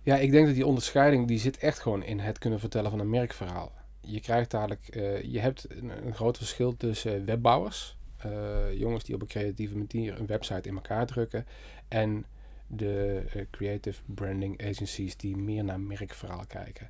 [0.01, 2.99] Ja, ik denk dat die onderscheiding die zit echt gewoon in het kunnen vertellen van
[2.99, 3.71] een merkverhaal.
[4.01, 9.15] Je krijgt dadelijk, uh, je hebt een, een, groot verschil tussen webbouwers, uh, jongens die
[9.15, 11.45] op een creatieve manier een website in elkaar drukken,
[11.87, 12.25] en
[12.67, 16.89] de creative branding agencies die meer naar merkverhaal kijken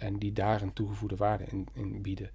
[0.00, 2.30] en die daar een toegevoegde waarde in, bieden.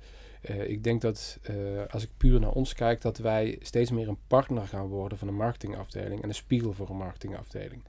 [0.49, 4.07] Uh, ik denk dat uh, als ik puur naar ons kijk, dat wij steeds meer
[4.07, 7.81] een partner gaan worden van een marketingafdeling en een spiegel voor een marketingafdeling.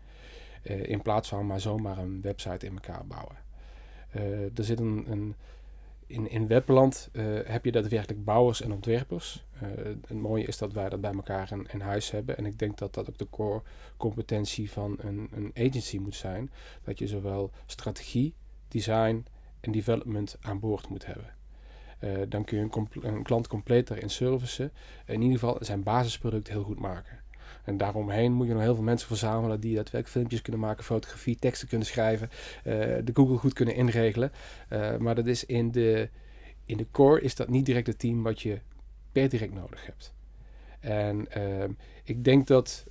[0.62, 3.36] Uh, in plaats van maar zomaar een website in elkaar bouwen.
[4.54, 5.34] er zit een, een
[6.08, 7.10] in, in webland
[7.44, 9.44] heb je daadwerkelijk bouwers en ontwerpers.
[10.06, 12.36] het mooie is dat wij dat bij elkaar in, in, huis hebben.
[12.36, 13.62] En ik denk dat dat ook de core
[13.96, 16.50] competentie van een, een agency moet zijn.
[16.82, 18.34] Dat je zowel strategie,
[18.68, 19.24] design
[19.66, 21.34] en development aan boord moet hebben.
[22.04, 24.72] Uh, dan kun je een, een, klant completer in servicen.
[25.06, 27.18] In ieder geval zijn basisproduct heel goed maken.
[27.64, 31.36] En daaromheen moet je nog heel veel mensen verzamelen die daadwerkelijk filmpjes kunnen maken, fotografie,
[31.36, 32.72] teksten kunnen schrijven, uh,
[33.04, 34.32] de Google goed kunnen inregelen.
[34.72, 36.08] Uh, maar dat is in de,
[36.64, 38.58] in de core is dat niet direct het team wat je
[39.12, 40.14] per direct nodig hebt.
[40.80, 41.70] En ehm,
[42.04, 42.86] ik denk dat,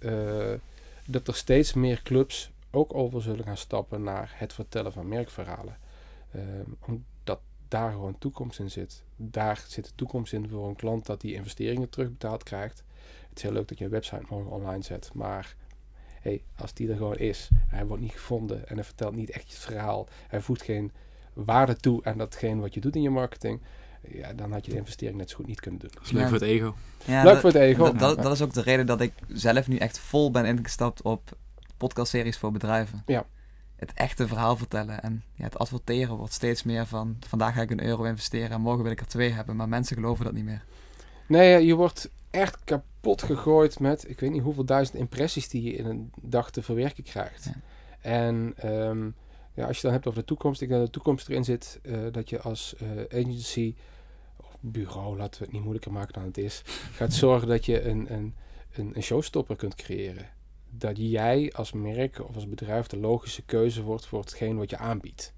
[1.05, 5.78] dat er steeds meer clubs ook over zullen gaan stappen naar het vertellen van merkverhalen.
[6.36, 6.97] Ehm,
[7.67, 9.03] daar gewoon toekomst in zit.
[9.15, 12.83] Daar zit de toekomst in voor een klant dat die investeringen terugbetaald krijgt.
[13.29, 15.55] Het is heel leuk dat je een website morgen online zet, maar
[16.21, 19.51] hey, als die er gewoon is, hij wordt niet gevonden en hij vertelt niet echt
[19.51, 20.91] je verhaal, hij voegt geen
[21.33, 23.61] waarde toe aan datgene wat je doet in je marketing,
[24.01, 25.89] ja, dan had je de investering net zo goed niet kunnen doen.
[25.93, 26.75] Dat is leuk voor het ego.
[27.05, 27.83] Ja, leuk voor het ego.
[27.83, 31.01] Dat, dat, dat, is ook de reden dat ik zelf nu echt vol ben ingestapt
[31.01, 31.38] op
[31.77, 33.03] podcastseries voor bedrijven.
[33.05, 33.25] Ja.
[33.76, 37.71] Het echte verhaal vertellen en ja, het adverteren wordt steeds meer van vandaag ga ik
[37.71, 40.45] een euro investeren en morgen wil ik er twee hebben, maar mensen geloven dat niet
[40.45, 40.63] meer.
[41.28, 45.73] Nee, je wordt echt kapot gegooid met, ik weet niet hoeveel duizend impressies die je
[45.73, 47.43] in een dag te verwerken krijgt.
[47.43, 47.53] Ja.
[48.01, 49.09] En ehm,
[49.53, 51.80] ja, als je dan hebt over de toekomst, ik denk dat de toekomst erin zit
[51.84, 53.76] eh, dat je als eh, agency
[54.38, 56.61] of bureau, laten we het niet moeilijker maken dan het is,
[56.97, 58.36] gaat zorgen dat je een, een,
[58.73, 60.30] een, een showstopper kunt creëren.
[60.78, 64.78] Dat jij als merk of als bedrijf de logische keuze wordt voor hetgeen wat je
[64.78, 65.34] aanbiedt.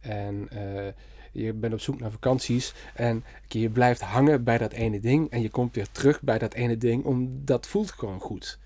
[0.00, 0.92] En eh,
[1.32, 5.42] je bent op zoek naar vakanties en je blijft hangen bij dat ene ding en
[5.42, 8.58] je komt weer terug bij dat ene ding, omdat dat voelt gewoon goed.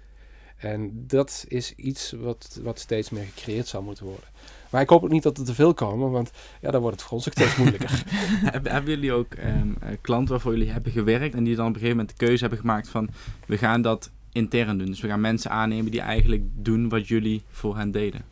[0.57, 4.29] En dat is iets wat, wat steeds meer gecreëerd zal moeten worden.
[4.71, 6.31] Maar ik hoop ook niet dat er te veel komen, want
[6.61, 8.03] ja, dan wordt het voor ons ook steeds moeilijker.
[8.43, 9.61] Hebben, jullie ook eh,
[10.01, 12.59] klanten waarvoor jullie hebben gewerkt en die dan op een gegeven moment de keuze hebben
[12.59, 13.09] gemaakt van
[13.47, 14.87] we gaan dat intern doen.
[14.87, 18.25] Dus we gaan mensen aannemen die eigenlijk doen wat jullie voor hen deden.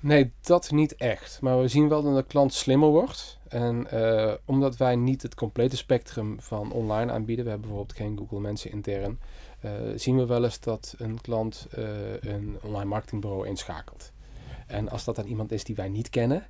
[0.00, 1.38] Nee, dat niet echt.
[1.40, 3.38] Maar we zien wel dat de klant slimmer wordt.
[3.48, 8.18] En eh, omdat wij niet het complete spectrum van online aanbieden, we hebben bijvoorbeeld geen
[8.18, 9.18] Google mensen intern,
[9.60, 11.84] eh, zien we wel eens dat een klant eh,
[12.20, 14.12] een online marketingbureau inschakelt.
[14.66, 16.46] En als dat dan iemand is die wij niet kennen,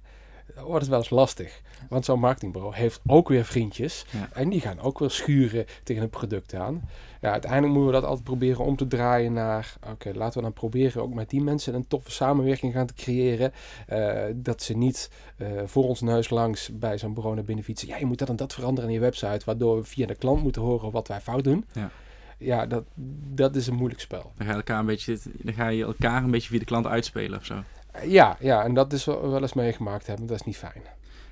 [0.57, 1.61] wordt het wel eens lastig.
[1.89, 4.05] Want zo'n marketingbureau heeft ook weer vriendjes.
[4.11, 4.29] Ja.
[4.33, 6.89] En die gaan ook weer schuren tegen een product aan.
[7.21, 9.77] Ja, uiteindelijk moeten we dat altijd proberen om te draaien naar...
[9.91, 13.53] Oké, laten we dan proberen ook met die mensen een toffe samenwerking gaan te creëren.
[13.87, 17.89] Eh, dat ze niet eh, voor ons neus langs bij zo'n bureau naar binnen fietsen.
[17.89, 19.45] Ja, je moet dat en dat veranderen in je website.
[19.45, 21.65] Waardoor we via de klant moeten horen wat wij fout doen.
[21.73, 21.91] Ja.
[22.39, 22.85] Ja, dat,
[23.35, 24.33] dat is een moeilijk spel.
[24.37, 26.87] Dan ga, je elkaar een beetje, dan ga je elkaar een beetje via de klant
[26.87, 27.63] uitspelen of zo.
[28.07, 30.27] Ja, ja, en dat is wel, wel eens meegemaakt hebben.
[30.27, 30.83] Dat is niet fijn.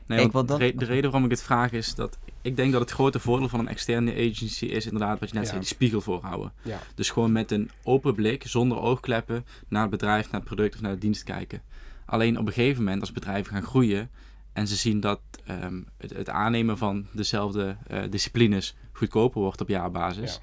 [0.06, 2.56] Nee, Ik wil de, dat- re- de reden waarom ik dit vraag is dat ik
[2.56, 5.48] denk dat het grote voordeel van een externe agency is inderdaad wat je net Ja.
[5.50, 6.52] zei, die spiegel voorhouden.
[6.62, 6.78] Ja.
[6.94, 10.80] Dus gewoon met een open blik, zonder oogkleppen, naar het bedrijf, naar het product of
[10.80, 11.62] naar de dienst kijken.
[12.06, 14.10] Alleen op een gegeven moment, als bedrijven gaan groeien
[14.52, 19.68] en ze zien dat ehm, het, het aannemen van dezelfde eh, disciplines goedkoper wordt op
[19.68, 20.40] jaarbasis, Ja.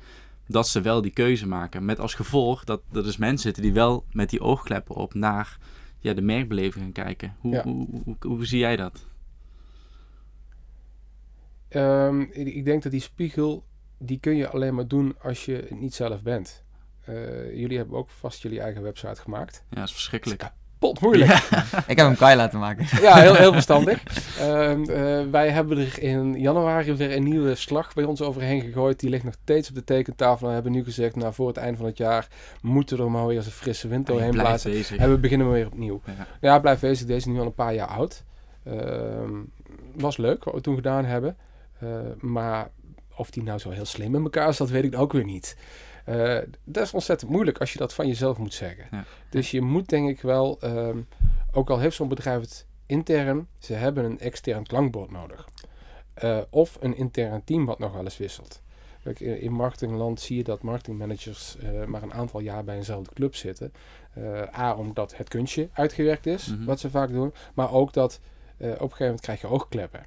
[0.47, 1.85] dat ze wel die keuze maken.
[1.85, 5.57] Met als gevolg dat er dus mensen zitten die wel met die oogkleppen op naar
[5.99, 7.35] ja, de merkbeleving gaan kijken.
[7.39, 7.63] Hoe, Ja.
[7.63, 9.05] hoe, hoe, hoe zie jij dat?
[11.67, 13.65] Ehm, ik ik denk dat die spiegel,
[13.97, 16.63] die kun je alleen maar doen als je het niet zelf bent.
[17.05, 19.63] Eh, jullie hebben ook vast jullie eigen website gemaakt.
[19.69, 20.51] Ja, dat is verschrikkelijk.
[20.79, 21.31] Pot moeilijk.
[21.87, 22.85] Ik heb hem Kai laten maken.
[23.01, 24.03] Ja, heel, heel verstandig.
[24.39, 28.99] Ehm, eh, wij hebben er in januari weer een nieuwe slag bij ons overheen gegooid.
[28.99, 30.47] Die ligt nog steeds op de tekentafel.
[30.47, 32.27] En hebben nu gezegd, nou voor het einde van het jaar
[32.61, 34.71] moeten we er maar weer eens een frisse wind je doorheen blazen.
[34.71, 34.97] bezig.
[34.97, 36.01] En we beginnen weer opnieuw.
[36.05, 36.27] Ja.
[36.41, 37.07] Ja, blijf bezig.
[37.07, 38.23] Deze is nu al een paar jaar oud.
[38.63, 39.31] Ehm,
[39.95, 41.37] was leuk wat we toen gedaan hebben.
[41.79, 42.69] Eh, maar
[43.15, 45.57] of die nou zo heel slim in elkaar zat, weet ik ook weer niet.
[46.07, 48.87] Eh, dat is ontzettend moeilijk als je dat van jezelf moet zeggen.
[48.91, 49.03] Ja.
[49.29, 50.97] Dus je moet denk ik wel, ehm,
[51.51, 55.47] ook al heeft zo'n bedrijf het intern, ze hebben een extern klankbord nodig.
[56.13, 58.61] Eh, of een intern team wat nog wel eens wisselt.
[59.03, 63.13] Kijk, in, in marketingland zie je dat marketingmanagers eh, maar een aantal jaar bij eenzelfde
[63.13, 63.73] club zitten.
[64.57, 66.65] A, omdat het kunstje uitgewerkt is, Mhm.
[66.65, 67.33] wat ze vaak doen.
[67.53, 68.19] Maar ook dat
[68.57, 70.05] op een gegeven moment krijg je oogkleppen.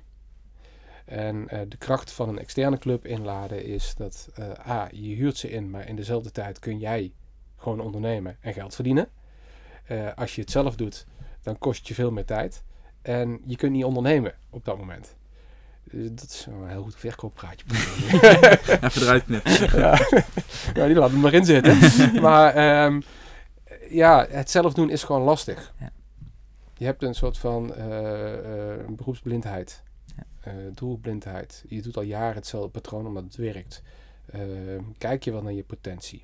[1.10, 5.36] En eh, de kracht van een externe club inladen is dat eh, A, je huurt
[5.36, 7.12] ze in, maar in dezelfde tijd kun jij
[7.56, 9.08] gewoon ondernemen en geld verdienen.
[9.86, 11.06] Eh, als je het zelf doet,
[11.42, 12.62] dan kost je veel meer tijd.
[13.02, 15.16] En je kunt niet ondernemen op dat moment.
[15.84, 17.66] Dus dat is een heel goed verkooppraatje.
[18.86, 19.52] Even eruit knippen.
[19.80, 19.98] ja.
[20.74, 21.78] ja, die laat het maar in zitten.
[22.22, 23.00] maar ehm,
[23.88, 25.74] ja, het zelf doen is gewoon lastig.
[25.78, 25.90] Ja.
[26.76, 27.74] Je hebt een soort van
[28.88, 29.82] beroepsblindheid.
[30.16, 30.24] Ja.
[30.40, 31.64] eh, doelblindheid.
[31.68, 33.82] Je doet al jaren hetzelfde patroon omdat het werkt.
[34.32, 36.20] Ehm, kijk je wel naar je potentie.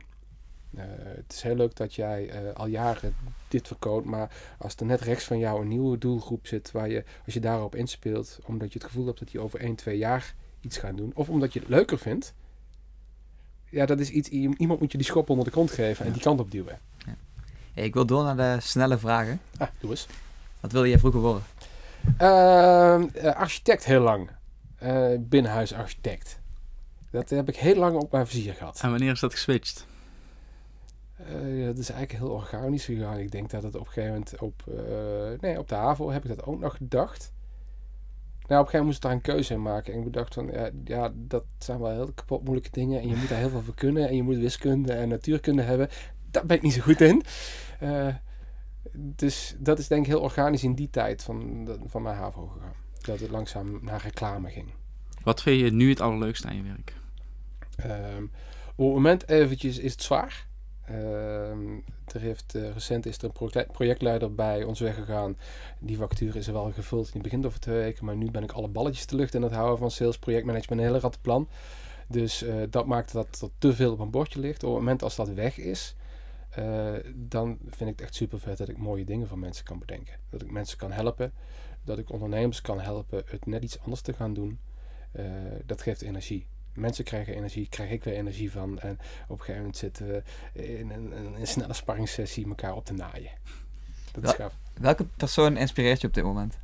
[0.74, 3.14] Eh, het is heel leuk dat jij eh, al jaren
[3.48, 7.04] dit verkoopt, maar als er net rechts van jou een nieuwe doelgroep zit, waar je,
[7.24, 10.34] als je daarop inspeelt, omdat je het gevoel hebt dat die over 1, 2 jaar
[10.60, 12.34] iets gaan doen, of omdat je het leuker vindt,
[13.70, 16.22] ja, dat is iets, iemand moet je die schop onder de kont geven en die
[16.22, 16.78] kant op duwen.
[17.74, 19.40] Hey, ik wil door naar de snelle vragen.
[19.56, 20.06] Ah, doe eens.
[20.60, 21.42] Wat wilde je vroeger worden?
[22.18, 24.30] Ehm, eh, architect heel lang.
[24.78, 26.40] Eh, binnenhuisarchitect.
[27.10, 28.80] Dat heb ik heel lang op mijn vizier gehad.
[28.82, 29.86] En wanneer is dat geswitcht?
[31.16, 33.18] Eh, dat is eigenlijk heel organisch gegaan.
[33.18, 34.62] Ik denk dat het op een gegeven moment op,
[35.40, 37.34] nee, op de HAVO heb ik dat ook nog gedacht.
[38.48, 39.92] Nou, op een gegeven moment moest ik daar een keuze in maken.
[39.92, 43.00] En ik bedacht van, ja, ja, dat zijn wel heel kapot moeilijke dingen.
[43.00, 44.08] En je moet daar heel veel voor kunnen.
[44.08, 45.88] En je moet wiskunde en natuurkunde hebben.
[46.30, 47.22] Daar ben ik niet zo goed in.
[47.80, 48.14] Eh,
[48.98, 52.74] dus dat is denk ik heel organisch in die tijd van, van mijn HAVO gegaan.
[53.00, 54.72] Dat het langzaam naar reclame ging.
[55.22, 56.94] Wat vind je nu het allerleukste aan je werk?
[57.76, 58.22] Ehm,
[58.74, 60.46] op het moment eventjes is het zwaar.
[60.84, 61.74] Ehm,
[62.14, 65.36] er heeft, eh, recent is er een proje- projectleider bij ons weggegaan.
[65.78, 68.04] Die vacature is er wel gevuld in het begin over twee weken.
[68.04, 70.86] Maar nu ben ik alle balletjes de lucht in het houden van sales, projectmanagement, een
[70.86, 71.48] hele rattenplan.
[72.08, 74.62] Dus eh, dat maakt dat er te veel op een bordje ligt.
[74.62, 75.94] Op het moment als dat weg is,
[76.56, 79.78] eh, dan vind ik het echt super vet dat ik mooie dingen voor mensen kan
[79.78, 80.14] bedenken.
[80.30, 81.32] Dat ik mensen kan helpen.
[81.84, 84.58] Dat ik ondernemers kan helpen het net iets anders te gaan doen.
[85.12, 85.24] Eh,
[85.66, 86.46] dat geeft energie.
[86.74, 88.78] Mensen krijgen energie, krijg ik weer energie van.
[88.78, 92.84] En op een gegeven moment zitten we in een, een, een snelle sparringssessie elkaar op
[92.84, 93.30] te naaien.
[94.12, 94.56] Dat is gaaf.
[94.80, 96.58] Welke persoon inspireert je op dit moment?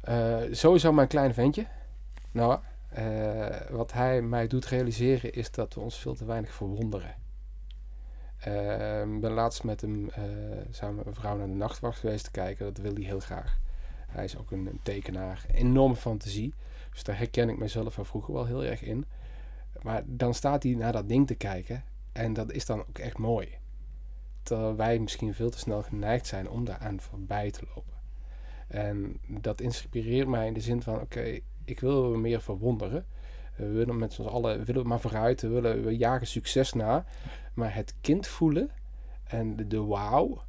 [0.00, 1.66] Eh, sowieso mijn kleine ventje.
[2.32, 2.60] Nou,
[3.70, 7.14] wat hij mij doet realiseren is dat we ons veel te weinig verwonderen.
[8.44, 10.22] Ik ben laatst met hem eh,
[10.70, 12.64] samen met mijn vrouw naar de nachtwacht geweest te kijken.
[12.64, 13.58] Dat wil hij heel graag.
[14.08, 15.44] Hij is ook een, een tekenaar.
[15.52, 16.54] Enorme fantasie.
[16.92, 19.04] Dus daar herken ik mezelf van vroeger wel heel erg in.
[19.82, 21.84] Maar dan staat hij naar dat ding te kijken.
[22.12, 23.48] En dat is dan ook echt mooi.
[24.42, 27.98] Terwijl wij misschien veel te snel geneigd zijn om daaraan voorbij te lopen.
[28.68, 33.06] En dat inspireert mij in de zin van: oké, ik wil meer verwonderen.
[33.60, 37.04] We willen met z'n allen we willen maar vooruit, we, willen, we jagen succes na.
[37.54, 38.70] Maar het kind voelen
[39.24, 40.42] en de, de wauw,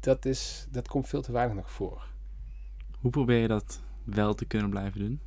[0.00, 2.06] dat, is, dat komt veel te weinig nog voor.
[3.00, 5.20] Hoe probeer je dat wel te kunnen blijven doen?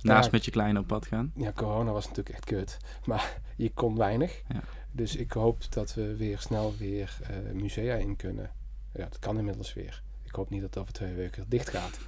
[0.00, 1.32] Naast met je kleine op pad gaan.
[1.36, 2.76] Ja, corona was natuurlijk echt kut.
[3.04, 4.42] Maar je kon weinig.
[4.48, 4.62] Ja.
[4.90, 8.50] Dus ik hoop dat we weer snel weer eh, musea in kunnen.
[8.92, 10.02] Ja, dat kan inmiddels weer.
[10.22, 11.98] Ik hoop niet dat het over twee weken dicht gaat.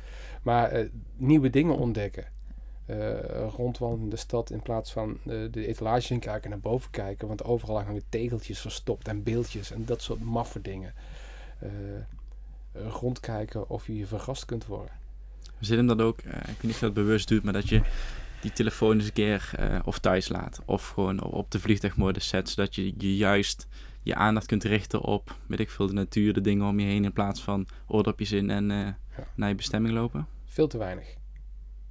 [0.43, 2.24] Maar eh, nieuwe dingen ontdekken.
[2.87, 6.91] Eh, rondwandelen in de stad in plaats van eh, de etalages in kijken naar boven
[6.91, 7.28] kijken.
[7.28, 10.95] Want overal hangen tegeltjes verstopt en beeldjes en dat soort maffe dingen.
[11.59, 11.70] Eh,
[12.72, 14.95] rondkijken of je je verrast kunt worden.
[15.61, 17.82] Zit hem dat ook, ik weet niet of je dat bewust doet, maar dat je
[18.41, 19.51] die telefoon eens een keer
[19.84, 20.61] of thuis laat.
[20.64, 23.66] Of gewoon op- de vliegtuigmodus zet, zodat je, je juist
[24.03, 27.05] je aandacht kunt richten op, weet ik veel, de natuur, de dingen om je heen.
[27.05, 28.89] In plaats van oordopjes in en eh,
[29.34, 30.26] naar je bestemming lopen.
[30.45, 31.16] Veel te weinig.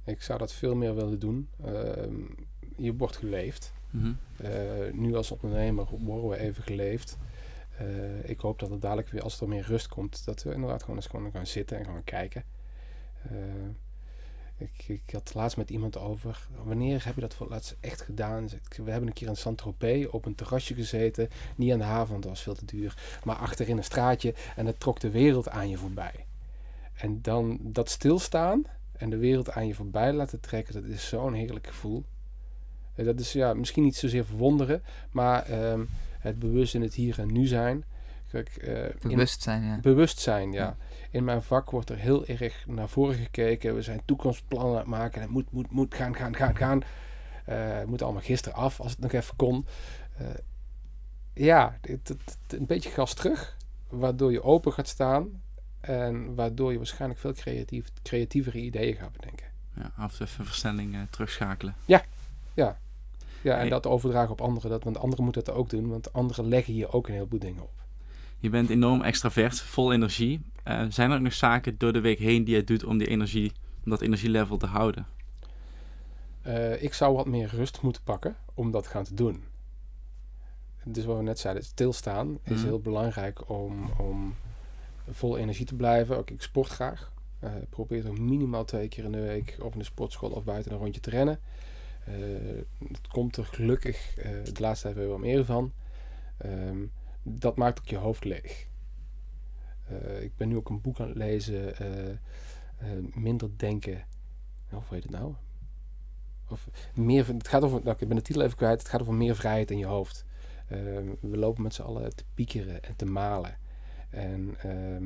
[0.06, 1.48] Ik zou dat veel meer willen doen.
[1.64, 2.14] Ehm,
[2.76, 3.72] je wordt geleefd.
[3.90, 4.12] Mhm.
[4.36, 7.18] Eh, nu als ondernemer worden we even geleefd.
[7.78, 10.80] Eh, ik hoop dat het dadelijk weer, als er meer rust komt, dat we inderdaad
[10.80, 12.44] gewoon eens gewoon gaan zitten en gaan kijken.
[13.22, 13.36] Eh,
[14.56, 18.00] ik, ik had laatst met iemand over, wanneer heb je dat voor het laatst echt
[18.00, 18.48] gedaan?
[18.84, 22.22] We hebben een keer in Saint-Tropez op een terrasje gezeten, niet aan de haven, want
[22.22, 25.68] dat was veel te duur, maar achterin een straatje en het trok de wereld aan
[25.68, 26.26] je voorbij.
[26.94, 28.64] En dan dat stilstaan
[28.98, 32.04] en de wereld aan je voorbij laten trekken, dat is zo'n heerlijk gevoel.
[32.94, 35.84] Eh, Dat is ja, misschien niet zozeer verwonderen, maar ehm,
[36.18, 37.84] het bewust in het hier en nu zijn.
[38.30, 39.78] Kijk, in- Bewustzijn, ja.
[39.80, 40.76] bewustzijn, ja.
[41.10, 43.74] In mijn vak wordt er heel erg naar voren gekeken.
[43.74, 45.20] We zijn toekomstplannen aan het maken.
[45.20, 46.82] Het moet, moet, moet, gaan, gaan, gaan, gaan.
[47.44, 49.66] Eh, het moet allemaal gisteren af, als het nog even kon.
[51.34, 53.56] Ja, het, het- het- een beetje gas terug.
[53.88, 55.42] Waardoor je open gaat staan.
[55.80, 59.46] En waardoor je waarschijnlijk veel creatief, creatievere ideeën gaat bedenken.
[59.74, 61.74] Ja, af en toe even versnelling eh, terugschakelen.
[61.84, 62.04] Ja,
[63.54, 63.68] en Hey.
[63.68, 64.70] dat overdragen op anderen.
[64.70, 65.88] Dat, want anderen moeten dat ook doen.
[65.88, 67.70] Want anderen leggen hier ook een heleboel dingen op.
[68.38, 70.40] Je bent enorm extravert, vol energie.
[70.62, 73.06] Eh, zijn er ook nog zaken door de week heen die je doet om die
[73.06, 73.52] energie,
[73.84, 75.06] om dat energielevel te houden?
[76.42, 79.44] Eh, ik zou wat meer rust moeten pakken om dat gaan te doen.
[80.84, 82.64] Dus wat we net zeiden, stilstaan is Mhm.
[82.64, 84.34] heel belangrijk om, om
[85.10, 86.16] vol energie te blijven.
[86.16, 87.12] Ook ik sport graag.
[87.38, 90.72] Eh, probeer zo minimaal twee keer in de week of in de sportschool of buiten
[90.72, 91.40] een rondje te rennen.
[92.04, 92.14] Eh,
[92.88, 95.72] het komt er gelukkig eh, de laatste tijd weer meer van.
[96.38, 96.78] Ehm,
[97.22, 98.66] dat maakt ook je hoofd leeg.
[99.88, 101.76] Eh, ik ben nu ook een boek aan het lezen.
[101.76, 102.18] eh, eh,
[103.14, 104.04] minder denken.
[104.68, 105.34] Hoe heet het nou?
[106.48, 108.78] Of meer, het gaat over, nou, ik ben de titel even kwijt.
[108.78, 110.24] Het gaat over meer vrijheid in je hoofd.
[110.68, 113.58] Ehm, we lopen met z'n allen te piekeren en te malen.
[114.16, 115.04] En ehm,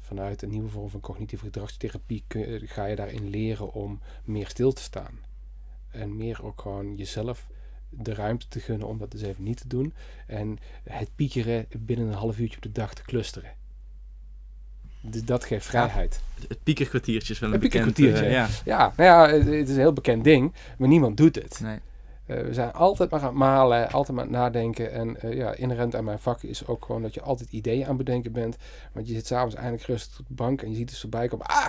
[0.00, 4.72] vanuit een nieuwe vorm van cognitieve gedragstherapie kun- ga je daarin leren om meer stil
[4.72, 5.18] te staan.
[5.90, 7.46] En meer ook gewoon jezelf
[7.88, 9.94] de ruimte te gunnen om dat dus even niet te doen.
[10.26, 13.52] En het piekeren binnen een half uurtje op de dag te clusteren.
[15.00, 16.20] Dus dat geeft vrijheid.
[16.48, 17.94] Het piekerkwartiertje is wel een, Een bekend...
[17.94, 18.72] piekerkwartiertje, eh, ja.
[18.76, 21.60] Ja, nou ja, het, het is een heel bekend ding, maar niemand doet het.
[21.62, 21.78] Nee.
[22.30, 24.92] Eh, we zijn altijd maar aan het malen, altijd maar aan het nadenken.
[24.92, 27.88] En eh, ja, inherent aan mijn vak is ook gewoon dat je altijd ideeën aan
[27.88, 28.56] het bedenken bent.
[28.92, 31.46] Want je zit s'avonds eindelijk rustig op de bank en je ziet het voorbij komen.
[31.46, 31.66] Ah,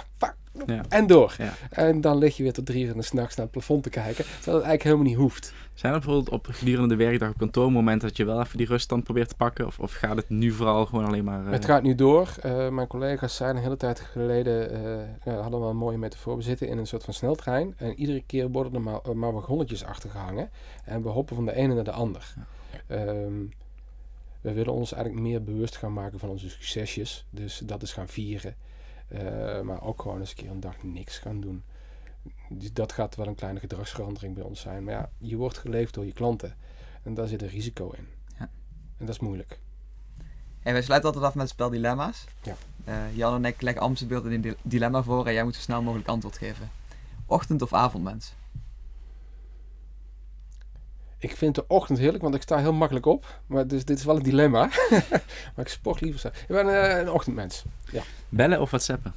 [0.66, 0.82] Ja.
[0.90, 1.36] En door.
[1.38, 1.54] Ja.
[1.70, 3.90] En dan lig je weer tot drie uur in de s'nachts naar het plafond te
[3.90, 4.24] kijken.
[4.26, 5.54] Terwijl het eigenlijk helemaal niet hoeft.
[5.74, 9.04] Zijn er bijvoorbeeld op gedurende de werkdag op kantoormomenten dat je wel even die ruststand
[9.04, 9.66] probeert te pakken?
[9.66, 11.46] Of, of gaat het nu vooral gewoon alleen maar...
[11.46, 12.36] eh, Het gaat nu door.
[12.42, 16.36] Eh, mijn collega's zijn een hele tijd geleden, eh, ja, hadden we een mooie metafoor.
[16.36, 17.74] We zitten in een soort van sneltrein.
[17.78, 20.50] En iedere keer worden er maar, eh, maar wagonnetjes achtergehangen.
[20.84, 22.34] En we hoppen van de ene naar de ander.
[22.88, 23.34] Ehm,
[24.42, 27.26] we willen ons eigenlijk meer bewust gaan maken van onze succesjes.
[27.30, 28.56] Dus dat is gaan vieren.
[29.12, 31.64] Eh, maar ook gewoon eens een keer een dag niks gaan doen.
[32.50, 34.84] Dus dat gaat wel een kleine gedragsverandering bij ons zijn.
[34.84, 36.56] Maar ja, je wordt geleefd door je klanten.
[37.04, 38.08] En daar zit een risico in.
[38.40, 38.50] Ja.
[38.98, 39.60] En dat is moeilijk.
[40.64, 42.26] En wij sluiten altijd af met het spel dilemma's.
[42.44, 42.56] Ja.
[42.84, 45.82] Eh, Jan en ik leggen Amsterdam een di- dilemma voor en jij moet zo snel
[45.82, 46.70] mogelijk antwoord geven.
[47.26, 48.34] Ochtend- of avondmens?
[51.22, 53.42] Ik vind de ochtend heerlijk, want ik sta heel makkelijk op.
[53.46, 54.70] Maar dus dit is wel een dilemma.
[55.56, 56.20] maar ik sport liever.
[56.20, 56.28] zo.
[56.28, 57.64] Ik ben eh, een ochtendmens.
[58.30, 59.14] Bellen of whatsappen?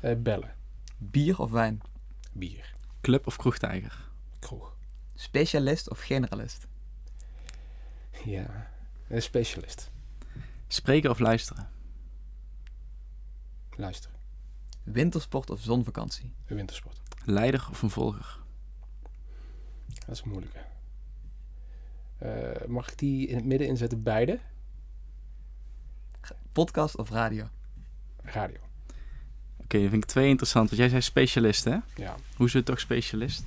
[0.00, 0.54] Eh, bellen.
[0.98, 1.82] Bier of wijn?
[2.32, 2.74] Bier.
[3.00, 4.08] Club of kroegtijger?
[4.38, 4.76] Kroeg.
[5.14, 6.66] Specialist of generalist?
[8.24, 8.70] Ja.
[9.08, 9.90] Een specialist.
[10.68, 11.68] Spreken of luisteren?
[13.76, 14.10] Luister.
[14.82, 16.34] Wintersport of zonvakantie?
[16.46, 17.00] Een wintersport.
[17.24, 18.38] Leider of een volger?
[20.06, 20.58] Dat is een moeilijke.
[20.58, 20.69] Eh,
[22.66, 24.02] mag ik die in het midden inzetten?
[24.02, 24.38] Beide?
[26.52, 27.44] Podcast of radio?
[28.22, 28.56] Radio.
[29.62, 30.66] Oké, dat vind ik twee interessant.
[30.68, 31.76] Want jij zei specialist, hè?
[31.96, 32.14] Ja.
[32.36, 33.44] Hoe is het toch specialist?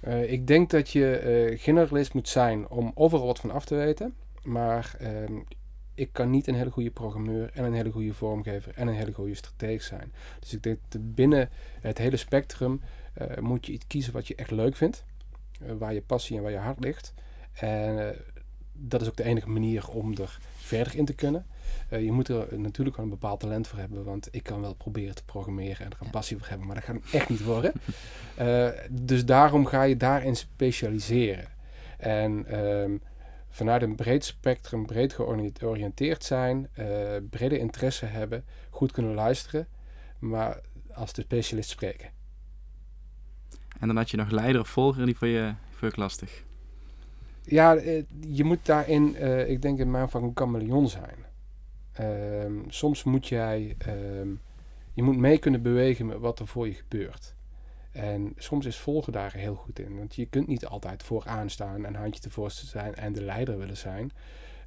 [0.00, 3.74] Eh, ik denk dat je eh, generalist moet zijn om overal wat van af te
[3.74, 4.14] weten.
[4.42, 5.38] Maar ehm,
[5.94, 9.12] ik kan niet een hele goede programmeur en een hele goede vormgever en een hele
[9.12, 10.12] goede strateeg zijn.
[10.40, 11.50] Dus ik denk dat binnen
[11.80, 12.80] het hele spectrum
[13.14, 15.04] eh, moet je iets kiezen wat je echt leuk vindt.
[15.60, 17.12] eh, waar je passie en waar je hart ligt.
[17.54, 18.18] En eh,
[18.72, 21.46] dat is ook de enige manier om er verder in te kunnen.
[21.88, 24.04] Eh, je moet er natuurlijk wel een bepaald talent voor hebben.
[24.04, 26.66] Want ik kan wel proberen te programmeren en er een passie voor hebben.
[26.66, 27.72] Maar dat gaat hem echt niet worden.
[28.34, 31.48] Eh, dus daarom ga je daarin specialiseren.
[31.98, 32.96] En ehm,
[33.48, 35.12] vanuit een breed spectrum, breed
[35.58, 36.68] georiënteerd zijn,
[37.30, 39.66] brede interesse hebben, goed kunnen luisteren,
[40.18, 40.60] maar
[40.92, 42.08] als de specialist spreken.
[43.80, 46.44] En dan had je nog leider of volger, die vond je, vond je lastig.
[47.44, 51.24] Ja, eh, je moet daarin, eh, ik denk in mijn vak, een chameleon zijn.
[51.92, 54.28] Ehm, soms moet jij, ehm,
[54.92, 57.34] je moet mee kunnen bewegen met wat er voor je gebeurt.
[57.92, 59.96] En soms is volgen daar heel goed in.
[59.96, 63.76] Want je kunt niet altijd vooraan staan en handje tevoorschijn zijn en de leider willen
[63.76, 64.12] zijn.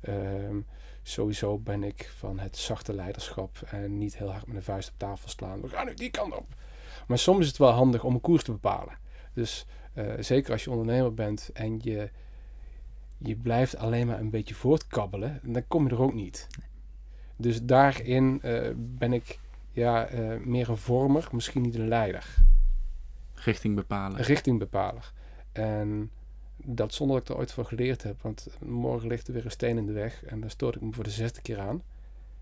[0.01, 0.59] Ehm,
[1.03, 4.97] sowieso ben ik van het zachte leiderschap en niet heel hard met een vuist op
[4.97, 5.61] tafel slaan.
[5.61, 6.45] We gaan nu die kant op.
[7.07, 8.97] Maar soms is het wel handig om een koers te bepalen.
[9.33, 12.09] Dus eh, zeker als je ondernemer bent en je,
[13.17, 16.47] je blijft alleen maar een beetje voortkabbelen, dan kom je er ook niet.
[17.35, 19.39] Dus daarin eh, ben ik
[19.71, 22.35] ja, eh, meer een vormer, misschien niet een leider.
[23.33, 24.19] Richting bepalen.
[24.19, 25.13] Een richtingbepaler.
[25.51, 26.11] En
[26.55, 28.21] dat zonder dat ik er ooit van geleerd heb.
[28.21, 30.23] Want morgen ligt er weer een steen in de weg.
[30.23, 31.81] En daar stoot ik me voor de zesde keer aan.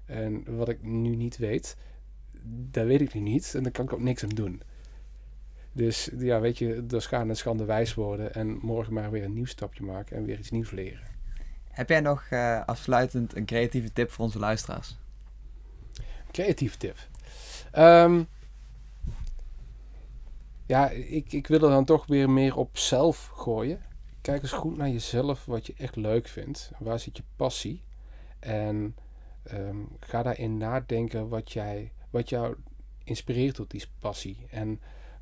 [0.05, 1.77] En wat ik nu niet weet,
[2.71, 3.55] dat weet ik nu niet.
[3.55, 4.61] En daar kan ik ook niks aan doen.
[5.75, 8.33] Dus ja, weet je, door schade en schande wijs worden.
[8.33, 10.17] En morgen maar weer een nieuw stapje maken.
[10.17, 11.07] En weer iets nieuws leren.
[11.69, 14.97] Heb jij nog eh, afsluitend een creatieve tip voor onze luisteraars?
[16.31, 16.97] Creatieve tip.
[17.71, 18.23] Ehm,
[20.65, 23.79] ja, ik, ik wil er dan toch weer meer op zelf gooien.
[24.21, 26.71] Kijk eens goed naar jezelf, wat je echt leuk vindt.
[26.79, 27.83] Waar zit je passie?
[28.39, 28.95] En
[29.43, 32.55] ehm, ga daarin nadenken wat, jij, wat jou
[33.03, 34.37] inspireert tot die passie.
[34.49, 34.79] En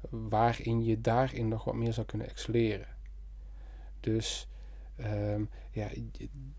[0.09, 2.87] waarin je daarin nog wat meer zou kunnen excelleren.
[3.99, 4.47] Dus
[4.95, 5.89] ehm, ja,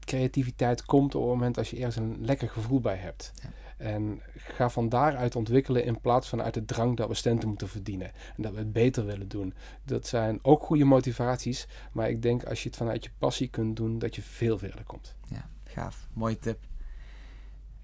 [0.05, 3.33] creativiteit komt op het moment als je ergens een lekker gevoel bij hebt.
[3.43, 3.49] Ja.
[3.77, 7.69] En ga van daaruit ontwikkelen in plaats van uit de drang dat we stenten moeten
[7.69, 8.13] verdienen.
[8.37, 9.55] En dat we het beter willen doen.
[9.85, 11.67] Dat zijn ook goede motivaties.
[11.93, 14.85] Maar ik denk als je het vanuit je passie kunt doen, dat je veel verder
[14.85, 15.15] komt.
[15.29, 16.09] Ja, gaaf.
[16.13, 16.59] Mooie tip.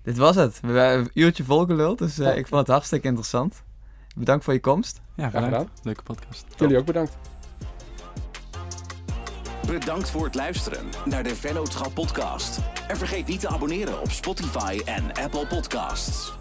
[0.02, 0.60] Dit was het.
[0.60, 3.62] We hebben een uurtje volgeluld, dus eh, ik vond het hartstikke interessant.
[4.16, 5.00] Bedankt voor je komst.
[5.14, 5.80] Ja, Graag bedankt.
[5.82, 6.44] Leuke podcast.
[6.56, 7.16] Jullie ook bedankt.
[9.66, 12.58] Bedankt voor het luisteren naar de Vennootschap podcast.
[12.88, 16.39] En vergeet niet te abonneren op Spotify en Apple Podcasts.